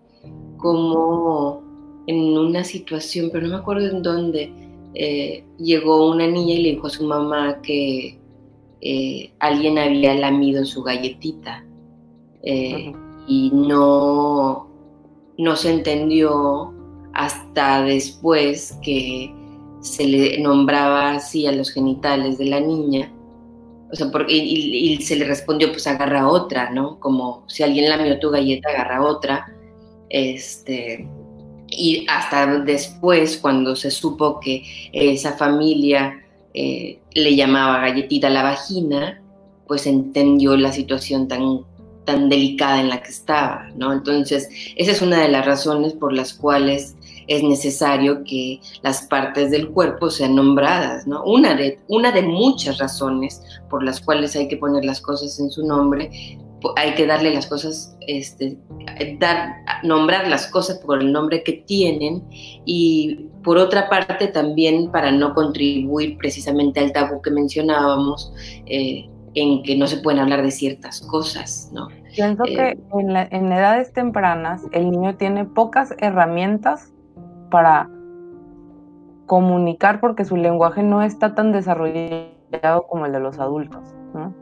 [0.58, 1.64] como
[2.06, 4.54] en una situación, pero no me acuerdo en dónde
[4.94, 8.20] eh, llegó una niña y le dijo a su mamá que
[8.82, 11.66] eh, alguien había lamido su galletita
[12.44, 12.94] eh,
[13.28, 14.68] y no,
[15.38, 16.74] no se entendió
[17.14, 19.34] hasta después que
[19.82, 23.14] se le nombraba así a los genitales de la niña.
[23.92, 27.00] O sea, porque, y, y, se le respondió, pues agarra otra, ¿no?
[27.00, 29.52] Como si alguien lamió tu galleta, agarra otra.
[30.10, 31.08] Este,
[31.72, 39.22] y hasta después, cuando se supo que esa familia eh, le llamaba galletita la vagina,
[39.68, 41.62] pues entendió la situación tan,
[42.06, 43.94] tan delicada en la que estaba, ¿no?
[43.94, 46.96] Entonces, esa es una de las razones por las cuales
[47.28, 51.24] es necesario que las partes del cuerpo sean nombradas, ¿no?
[51.24, 55.52] Una de, una de muchas razones por las cuales hay que poner las cosas en
[55.52, 56.10] su nombre
[56.76, 58.58] hay que darle las cosas, este,
[59.20, 62.24] dar, nombrar las cosas por el nombre que tienen
[62.66, 68.34] y por otra parte también para no contribuir precisamente al tabú que mencionábamos
[68.66, 71.88] eh, en que no se pueden hablar de ciertas cosas, ¿no?
[72.16, 76.92] Pienso que eh, en, en edades tempranas el niño tiene pocas herramientas
[77.50, 77.90] para
[79.28, 84.34] comunicar porque su lenguaje no está tan desarrollado como el de los adultos, ¿no?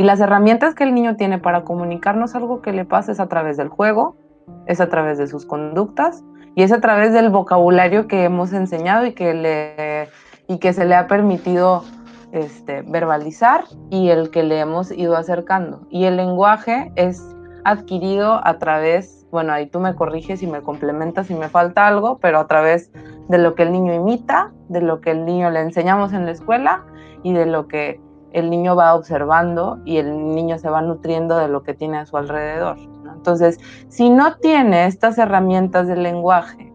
[0.00, 3.28] Y las herramientas que el niño tiene para comunicarnos algo que le pasa es a
[3.28, 4.16] través del juego,
[4.64, 9.04] es a través de sus conductas y es a través del vocabulario que hemos enseñado
[9.04, 10.08] y que, le,
[10.48, 11.84] y que se le ha permitido
[12.32, 15.86] este, verbalizar y el que le hemos ido acercando.
[15.90, 17.22] Y el lenguaje es
[17.66, 22.16] adquirido a través, bueno, ahí tú me corriges y me complementas si me falta algo,
[22.20, 22.90] pero a través
[23.28, 26.30] de lo que el niño imita, de lo que el niño le enseñamos en la
[26.30, 26.86] escuela
[27.22, 28.00] y de lo que
[28.32, 32.06] el niño va observando y el niño se va nutriendo de lo que tiene a
[32.06, 32.76] su alrededor.
[33.12, 36.72] Entonces, si no tiene estas herramientas del lenguaje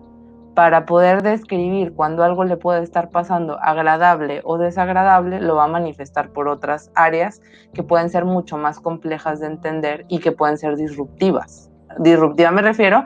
[0.53, 5.67] para poder describir cuando algo le puede estar pasando agradable o desagradable, lo va a
[5.67, 7.41] manifestar por otras áreas
[7.73, 11.69] que pueden ser mucho más complejas de entender y que pueden ser disruptivas.
[11.99, 13.03] Disruptiva me refiero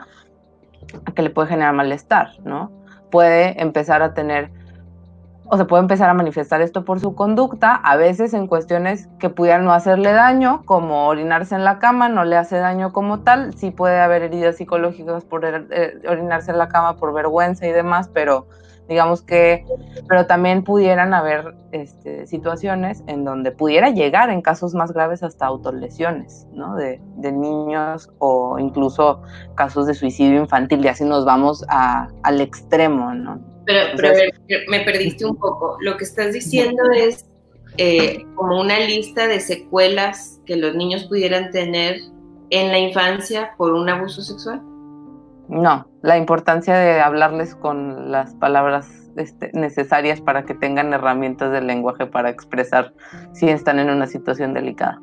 [1.05, 2.71] a que le puede generar malestar, ¿no?
[3.09, 4.51] Puede empezar a tener
[5.51, 9.29] o se puede empezar a manifestar esto por su conducta, a veces en cuestiones que
[9.29, 13.53] pudieran no hacerle daño, como orinarse en la cama, no le hace daño como tal,
[13.55, 18.09] sí puede haber heridas psicológicas por eh, orinarse en la cama por vergüenza y demás,
[18.13, 18.47] pero
[18.87, 19.65] digamos que,
[20.07, 25.45] pero también pudieran haber este, situaciones en donde pudiera llegar en casos más graves hasta
[25.45, 26.75] autolesiones, ¿no?
[26.75, 29.21] De, de niños o incluso
[29.55, 33.39] casos de suicidio infantil, y así nos vamos al extremo, ¿no?
[33.69, 34.09] Pero,
[34.67, 35.77] me perdiste un poco.
[35.81, 37.25] Lo que estás diciendo es
[37.77, 41.97] eh, como una lista de secuelas que los niños pudieran tener
[42.49, 44.61] en la infancia por un abuso sexual.
[45.47, 51.67] No, la importancia de hablarles con las palabras este, necesarias para que tengan herramientas del
[51.67, 52.93] lenguaje para expresar
[53.33, 54.99] si están en una situación delicada.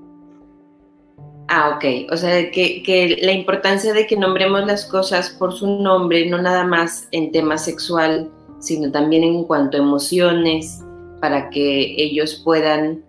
[1.48, 2.11] Ah, ok.
[2.12, 6.42] O sea, que, que, la importancia de que nombremos las cosas por su nombre, no
[6.42, 10.83] nada más en tema sexual, sino también en cuanto a emociones,
[11.21, 13.03] para que ellos puedan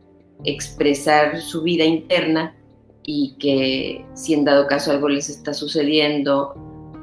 [0.43, 2.55] expresar su vida interna
[3.03, 6.53] y que si en dado caso algo les está sucediendo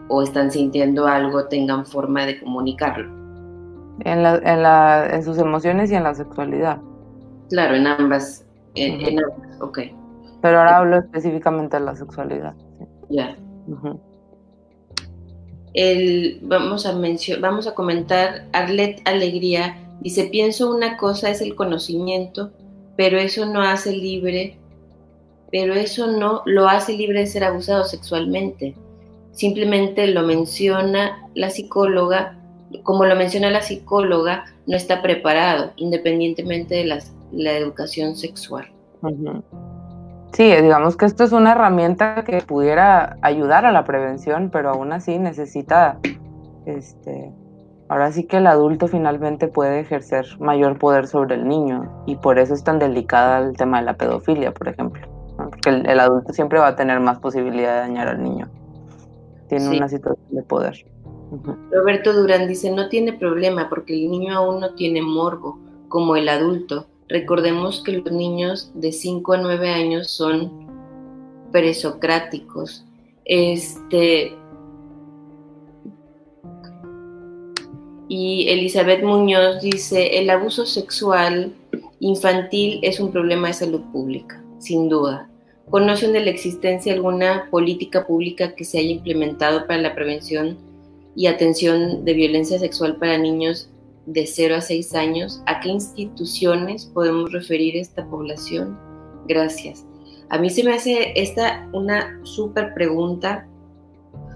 [0.09, 3.09] o están sintiendo algo, tengan forma de comunicarlo.
[4.04, 6.78] En, la, en, la, en sus emociones y en la sexualidad.
[7.48, 9.78] Claro, en ambas, en, ambas, ok.
[10.42, 12.54] Pero ahora hablo específicamente de la sexualidad.
[13.09, 13.37] Ya.
[16.42, 16.94] Vamos, a
[17.40, 22.52] vamos a comentar, Arlet Alegría dice, pienso una cosa es el conocimiento,
[22.96, 24.56] pero eso no hace libre,
[25.50, 28.74] pero eso no lo hace libre de ser abusado sexualmente.
[29.32, 32.38] Simplemente lo menciona la psicóloga,
[32.84, 36.84] como lo menciona la psicóloga, no está preparado, independientemente de
[37.32, 38.68] la educación sexual.
[40.34, 44.92] Sí, digamos que esto es una herramienta que pudiera ayudar a la prevención, pero aún
[44.92, 46.00] así necesita,
[46.66, 47.32] este,
[47.88, 52.40] ahora sí que el adulto finalmente puede ejercer mayor poder sobre el niño y por
[52.40, 56.58] eso es tan delicada el tema de la pedofilia, por ejemplo, porque el, adulto siempre
[56.58, 58.50] va a tener más posibilidad de dañar al niño.
[59.48, 60.84] Tiene una situación de poder.
[61.70, 66.28] Roberto Durán dice, no tiene problema porque el niño aún no tiene morbo como el
[66.28, 70.66] adulto Recordemos que los niños de 5 a 9 años son
[71.52, 72.84] presocráticos.
[73.24, 74.34] Este,
[78.08, 81.52] y Elizabeth Muñoz dice, el abuso sexual
[82.00, 85.28] infantil es un problema de salud pública, sin duda.
[85.70, 90.58] ¿Conocen de la existencia alguna política pública que se haya implementado para la prevención
[91.16, 93.70] y atención de violencia sexual para niños
[94.06, 98.78] de 0 a 6 años, ¿a qué instituciones podemos referir esta población?
[99.26, 99.86] Gracias.
[100.28, 103.46] A mí se me hace esta una súper pregunta,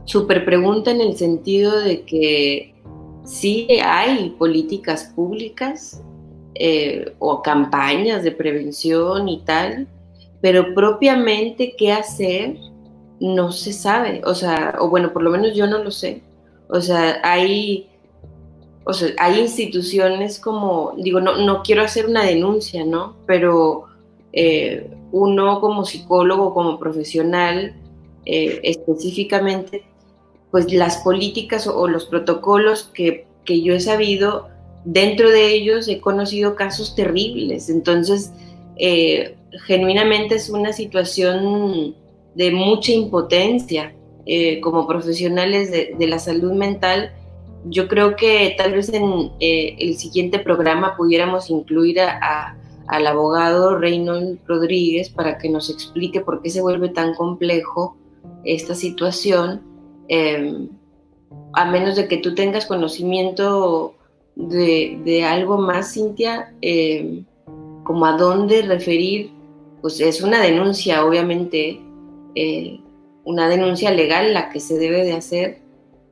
[0.04, 2.74] súper pregunta en el sentido de que
[3.24, 6.02] sí hay políticas públicas
[6.54, 9.87] eh, o campañas de prevención y tal,
[10.40, 12.57] pero propiamente qué hacer
[13.20, 16.22] no se sabe, o sea, o bueno, por lo menos yo no lo sé.
[16.68, 17.88] O sea, hay
[18.88, 23.16] o sea, hay instituciones como, digo, no, no quiero hacer una denuncia, ¿no?
[23.27, 23.85] Pero
[24.33, 27.77] eh, uno como psicólogo, como profesional,
[28.24, 29.85] eh, específicamente,
[30.51, 34.48] pues las políticas o, los protocolos que, que, yo he sabido,
[34.87, 37.68] dentro de ellos he conocido casos terribles.
[37.68, 38.33] Entonces,
[38.79, 41.94] eh, genuinamente es una situación
[42.35, 43.94] de mucha impotencia
[44.62, 47.12] como profesionales de, de la salud mental
[47.70, 52.57] yo creo que tal vez en eh, el siguiente programa pudiéramos incluir a,
[52.88, 57.96] al abogado Reynold Rodríguez para que nos explique por qué se vuelve tan complejo
[58.44, 59.62] esta situación,
[60.09, 60.68] em,
[61.52, 63.94] a menos de que tú tengas conocimiento
[64.37, 67.24] de, algo más, Cintia, em,
[67.85, 69.33] como a dónde referir,
[69.83, 71.81] pues es una denuncia, obviamente,
[72.35, 72.81] eh,
[73.24, 75.61] una denuncia legal la que se debe de hacer,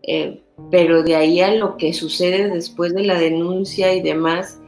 [0.02, 4.60] eh, pero de ahí a lo que sucede después de la denuncia y demás,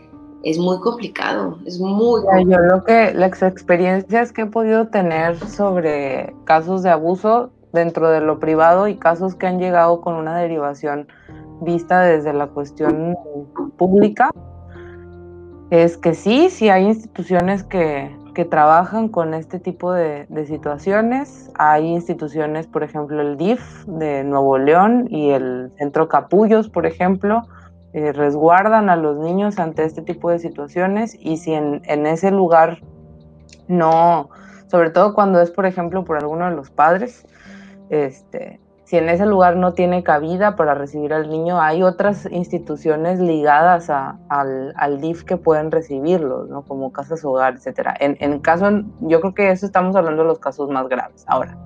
[0.45, 2.23] es muy complicado, es muy.
[2.47, 8.21] Yo lo que las experiencias que he podido tener sobre casos de abuso dentro de
[8.21, 11.09] lo privado y casos que han llegado con una derivación
[11.61, 13.17] vista desde la cuestión
[13.77, 14.31] pública,
[15.71, 21.51] es que sí, sí hay instituciones que, que trabajan con este tipo de, situaciones.
[21.59, 27.43] Hay instituciones, por ejemplo, el DIF de Nuevo León y el Centro Capullos, por ejemplo,
[27.95, 32.31] eh, resguardan a los niños ante este tipo de situaciones y si en, en ese
[32.31, 32.79] lugar
[33.67, 34.31] no,
[34.69, 37.27] sobre todo cuando es, por ejemplo, por alguno de los padres,
[37.91, 43.21] este, si en ese lugar no tiene cabida para recibir al niño, hay otras instituciones
[43.21, 46.63] ligadas al, DIF que pueden recibirlo, ¿no?
[46.63, 47.91] como casas hogar, etc.
[48.01, 48.71] En, en caso,
[49.01, 51.23] yo creo que eso estamos hablando de los casos más graves.
[51.27, 51.59] Ahora,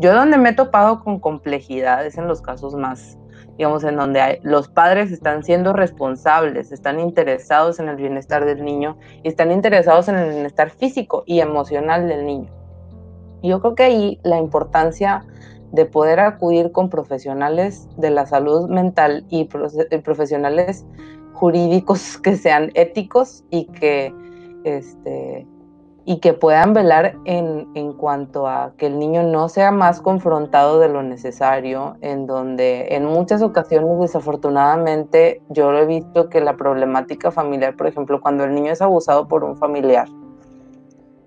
[0.00, 3.16] yo donde me he topado con complejidad es en los casos más,
[3.56, 8.98] digamos, en donde los padres están siendo responsables, están interesados en el bienestar del niño
[9.22, 12.50] están interesados en el bienestar físico y emocional del niño.
[13.44, 15.24] Yo creo que ahí la importancia
[15.72, 19.48] de poder acudir con profesionales de la salud mental y
[19.90, 20.84] eh, profesionales
[21.32, 24.12] jurídicos que sean éticos y que,
[24.64, 25.46] este,
[26.04, 30.78] y que puedan velar en, en, cuanto a que el niño no sea más confrontado
[30.78, 36.56] de lo necesario, en donde en muchas ocasiones desafortunadamente yo lo he visto que la
[36.56, 40.08] problemática familiar, por ejemplo, cuando el niño es abusado por un familiar,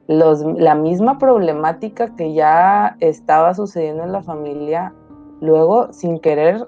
[0.09, 4.91] la misma problemática que ya estaba sucediendo en la familia,
[5.39, 6.67] luego sin querer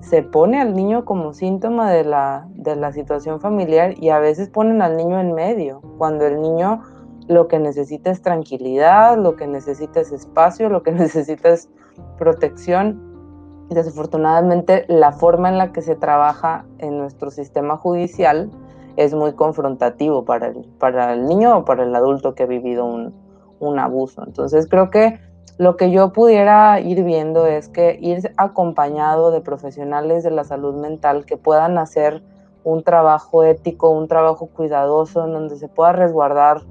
[0.00, 4.50] se pone al niño como síntoma de la, de la situación familiar y a veces
[4.50, 6.82] ponen al niño en medio, cuando el niño
[7.28, 11.70] lo que necesita es tranquilidad, lo que necesita es espacio, lo que necesita es
[12.18, 13.00] protección.
[13.70, 18.50] Desafortunadamente la forma en la que se trabaja en nuestro sistema judicial
[18.96, 22.84] es muy confrontativo para el, para el niño o para el adulto que ha vivido
[22.84, 23.14] un,
[23.60, 24.22] un abuso.
[24.26, 25.18] Entonces creo que
[25.56, 30.74] lo que yo pudiera ir viendo es que ir acompañado de profesionales de la salud
[30.74, 32.22] mental que puedan hacer
[32.64, 36.62] un trabajo ético, un trabajo cuidadoso en donde se pueda resguardar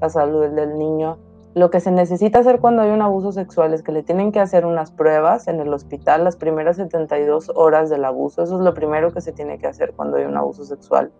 [0.00, 1.18] la salud del niño.
[1.54, 4.40] Lo que se necesita hacer cuando hay un abuso sexual es que le tienen que
[4.40, 8.42] hacer unas pruebas en el hospital las primeras 72 horas del abuso.
[8.42, 11.12] Eso es lo primero que se tiene que hacer cuando hay un abuso sexual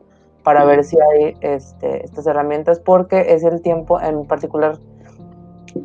[0.43, 4.79] para ver si hay este, estas herramientas, porque es el tiempo en particular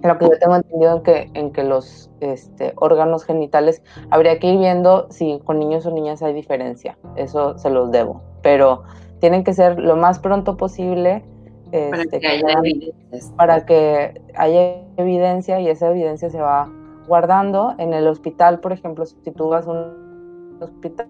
[0.03, 4.47] lo que yo tengo entendido en que, en que los este, órganos genitales habría que
[4.47, 6.97] ir viendo si con niños o niñas hay diferencia.
[7.16, 8.22] Eso se los debo.
[8.41, 8.84] Pero
[9.20, 11.24] tienen que ser lo más pronto posible
[11.72, 12.62] para, este, que haya
[13.36, 16.70] para que haya evidencia y esa evidencia se va
[17.08, 21.08] guardando en el hospital, por ejemplo, si tú vas a un hospital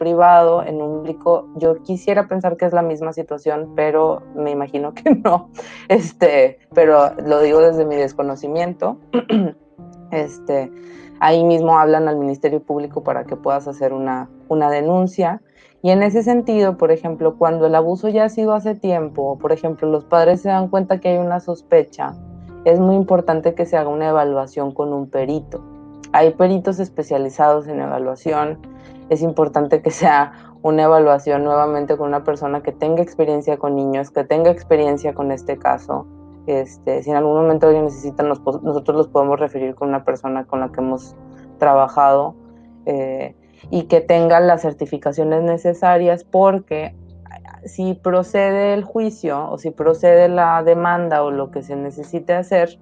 [0.00, 4.94] privado, en un público, yo quisiera pensar que es la misma situación, pero me imagino
[4.94, 5.50] que no.
[5.88, 8.96] Este, pero lo digo desde mi desconocimiento.
[10.12, 10.72] Este,
[11.20, 15.40] ahí mismo hablan al Ministerio Público para que puedas hacer una, una denuncia.
[15.82, 19.52] Y en ese sentido, por ejemplo, cuando el abuso ya ha sido hace tiempo, por
[19.52, 22.16] ejemplo, los padres se dan cuenta que hay una sospecha,
[22.64, 25.62] es muy importante que se haga una evaluación con un perito.
[26.12, 28.58] Hay peritos especializados en evaluación,
[29.10, 30.32] es importante que sea
[30.62, 35.32] una evaluación nuevamente con una persona que tenga experiencia con niños, que tenga experiencia con
[35.32, 36.06] este caso.
[36.46, 40.60] Este, si en algún momento alguien necesita, nosotros los podemos referir con una persona con
[40.60, 41.16] la que hemos
[41.58, 42.34] trabajado
[42.86, 43.34] eh,
[43.70, 46.94] y que tenga las certificaciones necesarias porque
[47.64, 52.78] si procede el juicio o si procede la demanda o lo que se necesite hacer,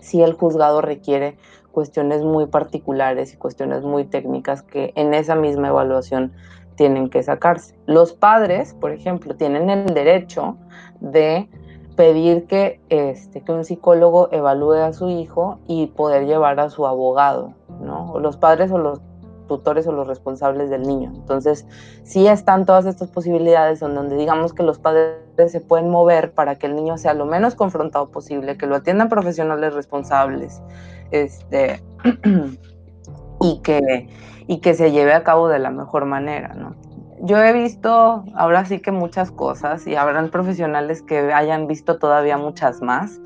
[0.00, 1.36] si el juzgado requiere
[1.76, 6.32] cuestiones muy particulares y cuestiones muy técnicas que en esa misma evaluación
[6.74, 7.78] tienen que sacarse.
[7.84, 10.56] Los padres, por ejemplo, tienen el derecho
[11.00, 11.50] de
[11.94, 16.86] pedir que, este, que un psicólogo evalúe a su hijo y poder llevar a su
[16.86, 17.52] abogado,
[17.82, 18.10] ¿no?
[18.10, 19.02] O los padres o los
[19.46, 21.12] tutores o los responsables del niño.
[21.14, 21.66] Entonces,
[22.04, 25.18] sí están todas estas posibilidades donde digamos que los padres
[25.48, 29.10] se pueden mover para que el niño sea lo menos confrontado posible, que lo atiendan
[29.10, 30.62] profesionales responsables,
[31.10, 31.82] este,
[33.40, 34.08] y, que,
[34.46, 36.74] y que se lleve a cabo de la mejor manera, ¿no?
[37.20, 42.36] Yo he visto ahora sí que muchas cosas y habrán profesionales que hayan visto todavía
[42.36, 43.20] muchas más,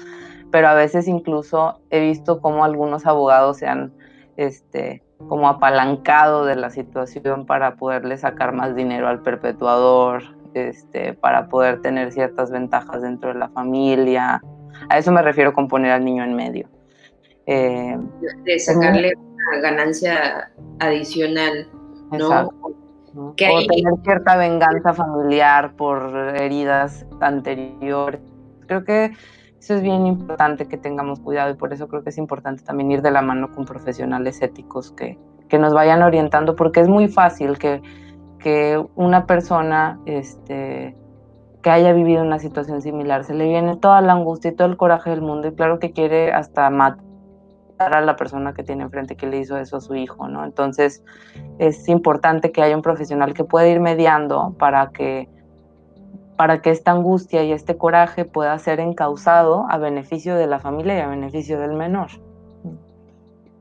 [0.52, 3.92] pero a veces incluso he visto cómo algunos abogados se han
[4.36, 10.22] este, como apalancado de la situación para poderle sacar más dinero al perpetuador,
[10.54, 14.40] este, para poder tener ciertas ventajas dentro de la familia.
[14.88, 16.68] A eso me refiero con poner al niño en medio.
[17.46, 17.98] Eh,
[18.44, 21.68] de sacarle una ganancia adicional,
[22.12, 22.50] ¿no?
[23.14, 28.20] o tener cierta venganza familiar por heridas anteriores.
[28.66, 29.12] Creo que
[29.58, 32.92] eso es bien importante que tengamos cuidado y por eso creo que es importante también
[32.92, 35.18] ir de la mano con profesionales éticos que,
[35.48, 37.82] que nos vayan orientando, porque es muy fácil que,
[38.38, 40.96] que una persona este,
[41.62, 44.76] que haya vivido una situación similar se le viene toda la angustia y todo el
[44.76, 47.09] coraje del mundo y claro que quiere hasta matar
[47.80, 50.44] a la persona que tiene enfrente que le hizo eso a su hijo, ¿no?
[50.44, 51.02] Entonces
[51.58, 55.28] es importante que haya un profesional que pueda ir mediando para que
[56.36, 60.96] para que esta angustia y este coraje pueda ser encausado a beneficio de la familia
[60.96, 62.08] y a beneficio del menor.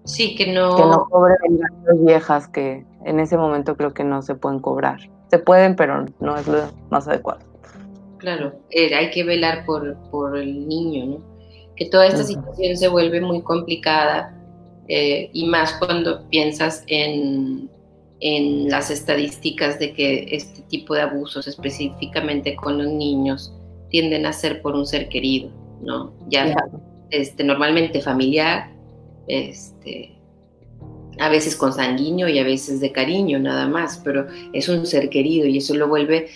[0.06, 0.78] Sí, que no...
[0.78, 4.98] Que no cobren las viejas que en ese momento creo que no se pueden cobrar.
[5.28, 6.60] Se pueden, pero no es lo
[6.90, 7.42] más adecuado.
[8.18, 11.29] Claro, eh, hay que velar por, por el niño, ¿no?
[11.80, 14.38] Que toda esta situación se vuelve muy complicada
[14.90, 17.70] eh, y más cuando piensas en,
[18.20, 23.54] en, las estadísticas de que este tipo de abusos, específicamente con los niños,
[23.90, 25.52] tienden a ser por un ser querido,
[25.82, 26.14] ¿no?
[26.28, 26.54] Ya
[27.12, 28.72] este, normalmente familiar,
[29.28, 30.20] este,
[31.18, 35.48] a veces consanguíneo y a veces de cariño nada más, pero es un ser querido
[35.48, 36.28] y eso lo vuelve,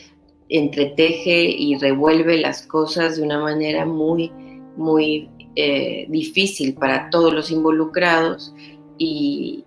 [0.47, 4.31] entreteje y revuelve las cosas de una manera muy,
[4.77, 8.53] muy eh, difícil para todos los involucrados
[8.97, 9.65] y,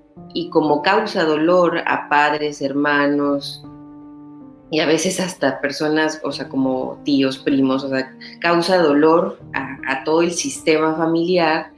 [0.51, 3.63] como causa dolor a padres, hermanos
[4.71, 10.05] y a veces hasta personas, o sea, como tíos, primos, o sea, causa dolor a,
[10.05, 11.71] todo el sistema familiar,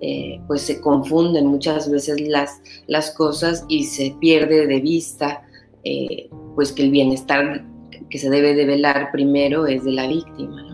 [0.00, 5.44] eh, pues se confunden muchas veces las, las cosas y se pierde de vista,
[5.84, 7.64] eh, pues que el bienestar
[8.10, 10.73] que se debe de velar primero es de la víctima,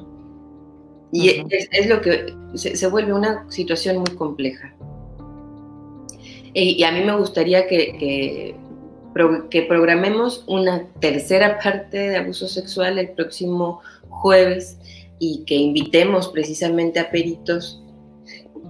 [1.12, 4.72] Y es, lo que se, vuelve una situación muy compleja.
[6.54, 8.54] Y, a mí me gustaría que,
[9.50, 14.78] que, programemos una tercera parte de abuso sexual el próximo jueves
[15.18, 17.82] y que invitemos precisamente a peritos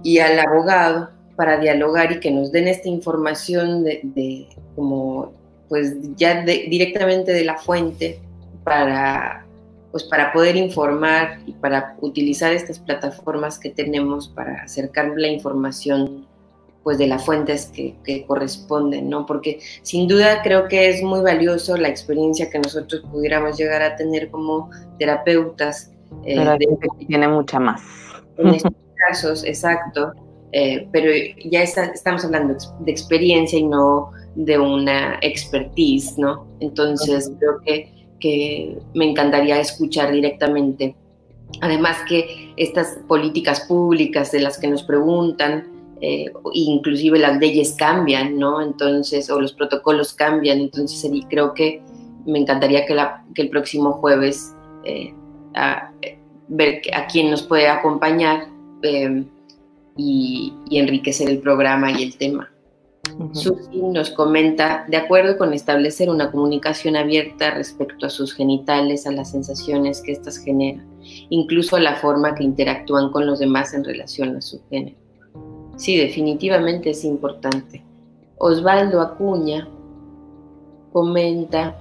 [0.03, 5.33] y al abogado para dialogar y que nos den esta información de, como
[5.69, 8.19] pues ya directamente de la fuente
[8.63, 9.45] para
[9.91, 16.27] pues para poder informar y para utilizar estas plataformas que tenemos para acercar la información
[16.83, 19.25] pues de las fuentes que, corresponden, ¿no?
[19.25, 23.95] Porque sin duda creo que es muy valioso la experiencia que nosotros pudiéramos llegar a
[23.95, 25.91] tener como terapeutas.
[26.25, 26.57] Eh, pero
[27.07, 27.81] tiene mucha más.
[28.37, 28.73] En estos
[29.07, 30.13] casos, exacto.
[30.53, 31.11] Eh, pero
[31.45, 36.47] ya estamos hablando de experiencia y no de una expertise, ¿no?
[36.59, 40.95] Entonces creo que que me encantaría escuchar directamente.
[41.59, 45.67] Además que estas políticas públicas de las que nos preguntan,
[45.99, 48.61] eh, inclusive las leyes cambian, ¿no?
[48.61, 51.81] Entonces, o los protocolos cambian, entonces creo que
[52.25, 52.95] me encantaría que,
[53.35, 54.55] el próximo jueves
[54.85, 55.13] eh,
[55.53, 55.91] a,
[56.47, 58.47] ver a quién nos puede acompañar
[58.83, 59.25] eh,
[59.97, 62.49] y enriquecer el programa y el tema.
[63.33, 69.11] Susi nos comenta, de acuerdo con establecer una comunicación abierta respecto a sus genitales, a
[69.11, 70.85] las sensaciones que éstas generan,
[71.29, 74.97] incluso a la forma que interactúan con los demás en relación a su género.
[75.77, 77.83] Sí, definitivamente es importante.
[78.37, 79.67] Osvaldo Acuña
[80.91, 81.75] comenta,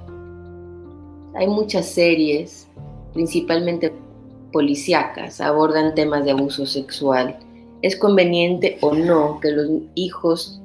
[1.34, 2.68] hay muchas series,
[3.12, 3.92] principalmente
[4.52, 7.38] policíacas, abordan temas de abuso sexual.
[7.82, 10.59] ¿Es conveniente o no que los hijos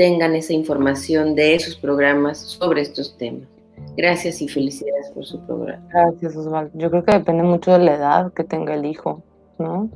[0.00, 3.46] tengan esa información de esos programas sobre estos temas.
[3.98, 5.86] Gracias y felicidades por su programa.
[5.92, 6.70] Gracias, Osvaldo.
[6.72, 9.22] Yo creo que depende mucho de la edad que tenga el hijo,
[9.58, 9.90] ¿no?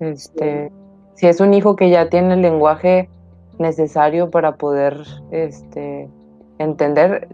[0.00, 0.72] Este,
[1.14, 3.08] si es un hijo que ya tiene el lenguaje
[3.60, 6.10] necesario para poder este,
[6.58, 7.28] entender,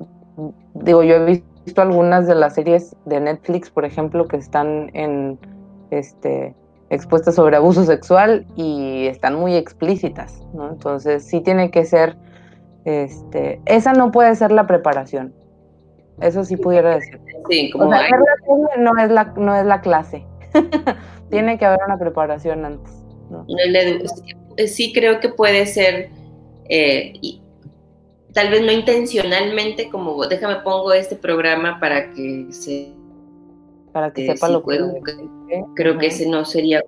[0.74, 1.24] digo, yo he
[1.64, 5.38] visto algunas de las series de Netflix, por ejemplo, que están en
[5.90, 6.54] este
[6.94, 10.70] expuestas sobre abuso sexual y están muy explícitas, ¿no?
[10.70, 12.16] Entonces sí tiene que ser,
[12.84, 15.34] este, esa no puede ser la preparación.
[16.20, 17.20] Eso sí pudiera decir.
[17.50, 20.24] Sí, como no es la, no es la clase.
[21.30, 22.92] tiene que haber una preparación antes.
[24.68, 26.10] Sí creo que puede ser,
[26.68, 27.12] eh,
[28.32, 32.92] tal vez no intencionalmente, como déjame pongo este programa para que se
[33.94, 34.78] para que sepa lo que
[35.76, 36.82] Creo que ese no sería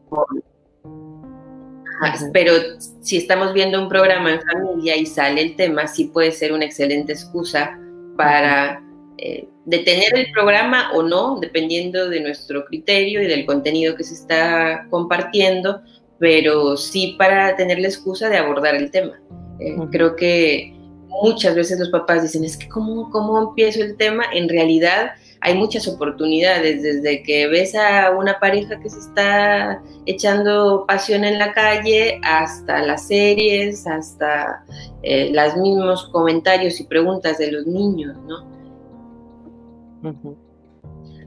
[2.32, 2.52] pero
[3.00, 6.66] si estamos viendo un programa en familia y sale el tema, sí puede ser una
[6.66, 7.78] excelente excusa
[8.18, 8.82] para
[9.16, 14.12] eh, detener el programa o no, dependiendo de nuestro criterio y del contenido que se
[14.12, 15.80] está compartiendo,
[16.18, 19.18] pero sí para tener la excusa de abordar el tema.
[19.58, 20.74] Eh, creo que
[21.22, 24.24] muchas veces los papás dicen, es que ¿cómo, cómo empiezo el tema?
[24.34, 25.12] En realidad
[25.46, 31.38] hay muchas oportunidades, desde que ves a una pareja que se está echando pasión en
[31.38, 34.64] la calle, hasta las series, hasta
[35.04, 38.56] eh, los mismos comentarios y preguntas de los niños, ¿no?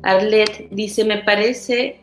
[0.04, 2.02] Arlet dice, me parece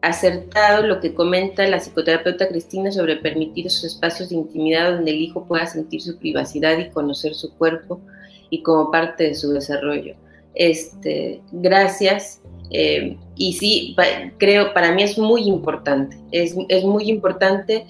[0.00, 5.20] acertado lo que comenta la psicoterapeuta Cristina sobre permitir esos espacios de intimidad donde el
[5.20, 8.00] hijo pueda sentir su privacidad y conocer su cuerpo
[8.48, 10.16] y como parte de su desarrollo.
[10.54, 12.40] Este, gracias.
[12.70, 13.96] Eh, y sí,
[14.38, 17.86] creo, para mí es muy importante, es, muy importante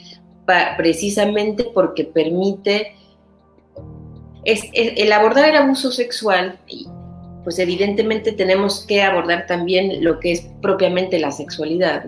[0.77, 2.95] precisamente porque permite
[4.45, 6.59] el abordar el abuso sexual,
[7.45, 12.05] pues evidentemente tenemos que abordar también lo que es propiamente la sexualidad.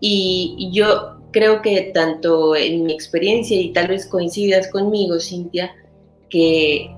[0.00, 5.72] Y, yo creo que tanto en mi experiencia y tal vez coincidas conmigo, Cintia,
[6.28, 6.90] que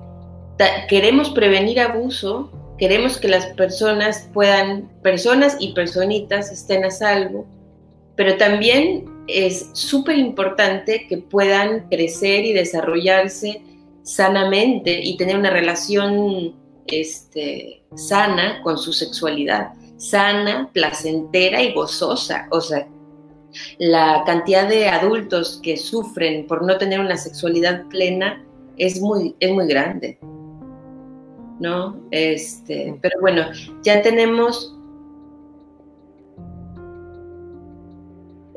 [0.89, 7.47] queremos prevenir abuso, Queremos que las personas puedan, personas y personitas estén a salvo,
[8.15, 13.61] pero también es súper importante que puedan crecer y desarrollarse
[14.03, 16.55] sanamente y tener una relación
[16.85, 22.47] este, sana con su sexualidad, sana, placentera y gozosa.
[22.51, 22.87] O sea,
[23.79, 28.43] la cantidad de adultos que sufren por no tener una sexualidad plena
[28.77, 30.19] es muy, es muy grande.
[31.59, 31.97] ¿No?
[32.11, 33.45] Este, pero bueno,
[33.83, 34.77] ya tenemos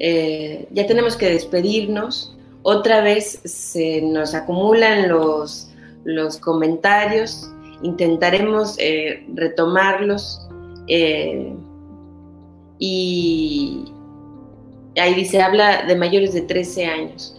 [0.00, 2.36] eh, ya tenemos que despedirnos.
[2.62, 5.70] Otra vez se nos acumulan los,
[6.04, 7.52] los comentarios.
[7.82, 10.48] Intentaremos eh, retomarlos.
[10.88, 11.54] Eh,
[12.78, 13.84] y,
[14.96, 17.36] ahí dice, habla de mayores de 13 años.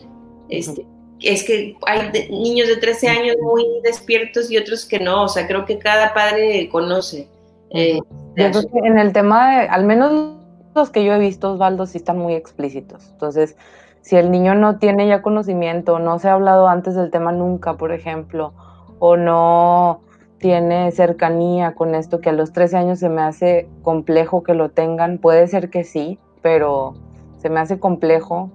[0.49, 0.85] Este,
[1.23, 5.47] es que hay niños de 13 años muy despiertos y otros que no, o sea,
[5.47, 7.27] creo que cada padre conoce.
[7.69, 7.99] Eh,
[8.35, 10.35] en el tema de, al menos
[10.75, 13.09] los que yo he visto, Osvaldo, sí están muy explícitos.
[13.11, 13.55] Entonces,
[14.01, 17.77] si el niño no tiene ya conocimiento, no se ha hablado antes del tema nunca,
[17.77, 18.53] por ejemplo,
[18.99, 20.01] o no
[20.37, 24.69] tiene cercanía con esto, que a los 13 años se me hace complejo que lo
[24.69, 26.95] tengan, puede ser que sí, pero
[27.37, 28.49] se me hace complejo.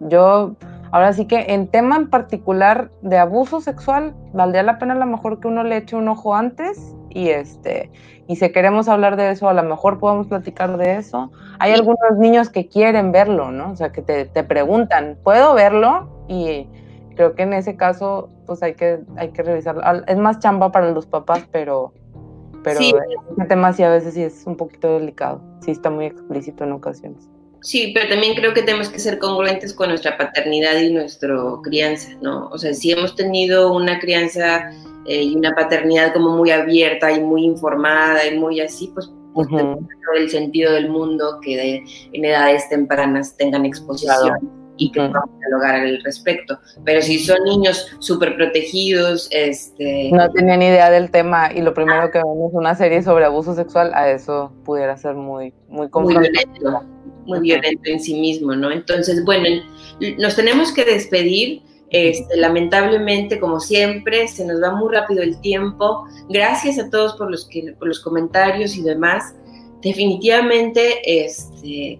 [0.00, 0.56] Yo,
[0.92, 5.06] ahora sí que en tema en particular de abuso sexual, valdría la pena a lo
[5.06, 7.90] mejor que uno le eche un ojo antes y este,
[8.26, 11.32] y si queremos hablar de eso, a lo mejor podemos platicar de eso.
[11.58, 13.72] Hay algunos niños que quieren verlo, ¿no?
[13.72, 16.24] O sea, que te, te preguntan, ¿puedo verlo?
[16.28, 16.68] Y
[17.16, 19.82] creo que en ese caso, pues hay que, hay que revisarlo.
[20.06, 21.94] Es más chamba para los papás, pero,
[22.62, 22.94] pero sí.
[23.48, 25.40] tema sí a veces sí es un poquito delicado.
[25.60, 27.28] Sí está muy explícito en ocasiones.
[27.60, 32.10] Sí, pero también creo que tenemos que ser congruentes con nuestra paternidad y nuestra crianza,
[32.22, 32.48] ¿no?
[32.48, 34.70] O sea, si hemos tenido una crianza
[35.06, 39.48] eh, y una paternidad como muy abierta y muy informada y muy así, pues, pues
[39.48, 41.82] todo el sentido del mundo que
[42.12, 46.58] en edades tempranas tengan exposición y que podamos dialogar al respecto.
[46.84, 50.10] Pero si son niños súper protegidos, este...
[50.12, 53.54] No tenían idea del tema y lo primero que vemos es una serie sobre abuso
[53.54, 56.84] sexual, a eso pudiera ser muy, muy Muy violento,
[57.28, 58.70] muy violento en sí mismo, ¿no?
[58.70, 59.62] Entonces, bueno,
[60.18, 61.62] nos tenemos que despedir.
[61.90, 66.06] Este, lamentablemente, como siempre, se nos va muy rápido el tiempo.
[66.28, 69.34] Gracias a todos por los, que, por los comentarios y demás.
[69.80, 71.98] Definitivamente este,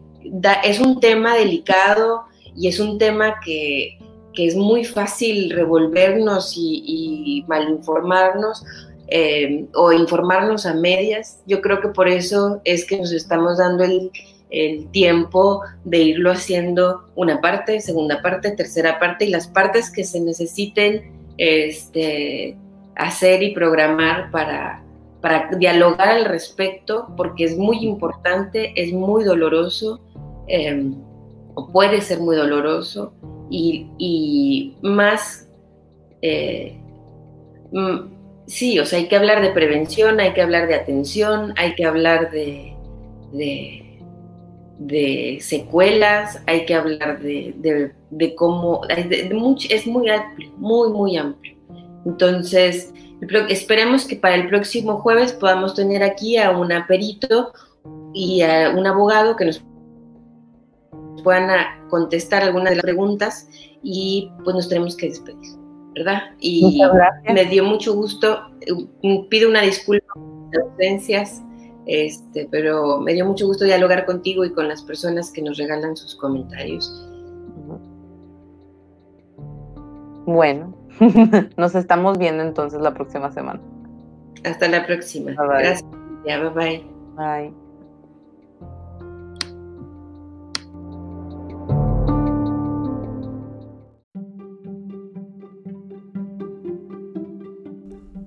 [0.64, 3.98] es un tema delicado, y es un tema que,
[4.34, 8.62] es muy fácil revolvernos y, malinformarnos
[9.08, 11.42] eh, o informarnos a medias.
[11.44, 14.12] Yo creo que por eso es que nos estamos dando el,
[14.92, 20.20] tiempo de irlo haciendo una parte, segunda parte, tercera parte y las partes que se
[20.20, 22.56] necesiten este,
[22.96, 24.82] hacer y programar para,
[25.20, 30.00] para dialogar al respecto, porque es muy importante, es muy doloroso.
[30.46, 30.92] Eh,
[31.72, 33.12] puede ser muy doloroso
[33.50, 35.48] y, más,
[36.22, 36.78] eh,
[37.72, 41.74] mm, sí, o sea, hay que hablar de prevención, hay que hablar de atención, hay
[41.74, 42.76] que hablar de,
[45.40, 47.94] secuelas, hay que hablar de,
[48.36, 51.56] cómo, es muy amplio, muy, muy amplio.
[52.06, 52.92] Entonces,
[53.48, 57.52] esperemos que para el próximo jueves podamos tener aquí a un perito
[58.14, 59.62] y a un abogado que nos
[61.22, 61.50] puedan
[61.88, 63.48] contestar algunas de las preguntas
[63.82, 65.56] y pues nos tenemos que despedir,
[65.94, 66.22] ¿verdad?
[66.40, 66.80] Y
[67.32, 71.42] me dio mucho gusto, eh, pido una disculpa por las ausencias,
[71.88, 75.96] este, pero me dio mucho gusto dialogar contigo y con las personas que nos regalan
[75.96, 77.08] sus comentarios.
[80.26, 80.76] Bueno,
[81.56, 83.60] nos estamos viendo entonces la próxima semana.
[84.44, 85.32] Hasta la próxima.
[85.32, 85.82] Gracias.
[86.26, 86.86] Ya, bye bye.
[87.16, 87.54] Bye.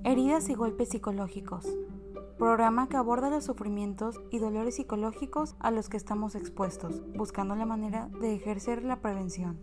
[0.04, 1.64] Heridas y golpes psicológicos.
[2.42, 7.66] Programa que aborda los sufrimientos y dolores psicológicos a los que estamos expuestos, buscando la
[7.66, 9.60] manera de ejercer la prevención.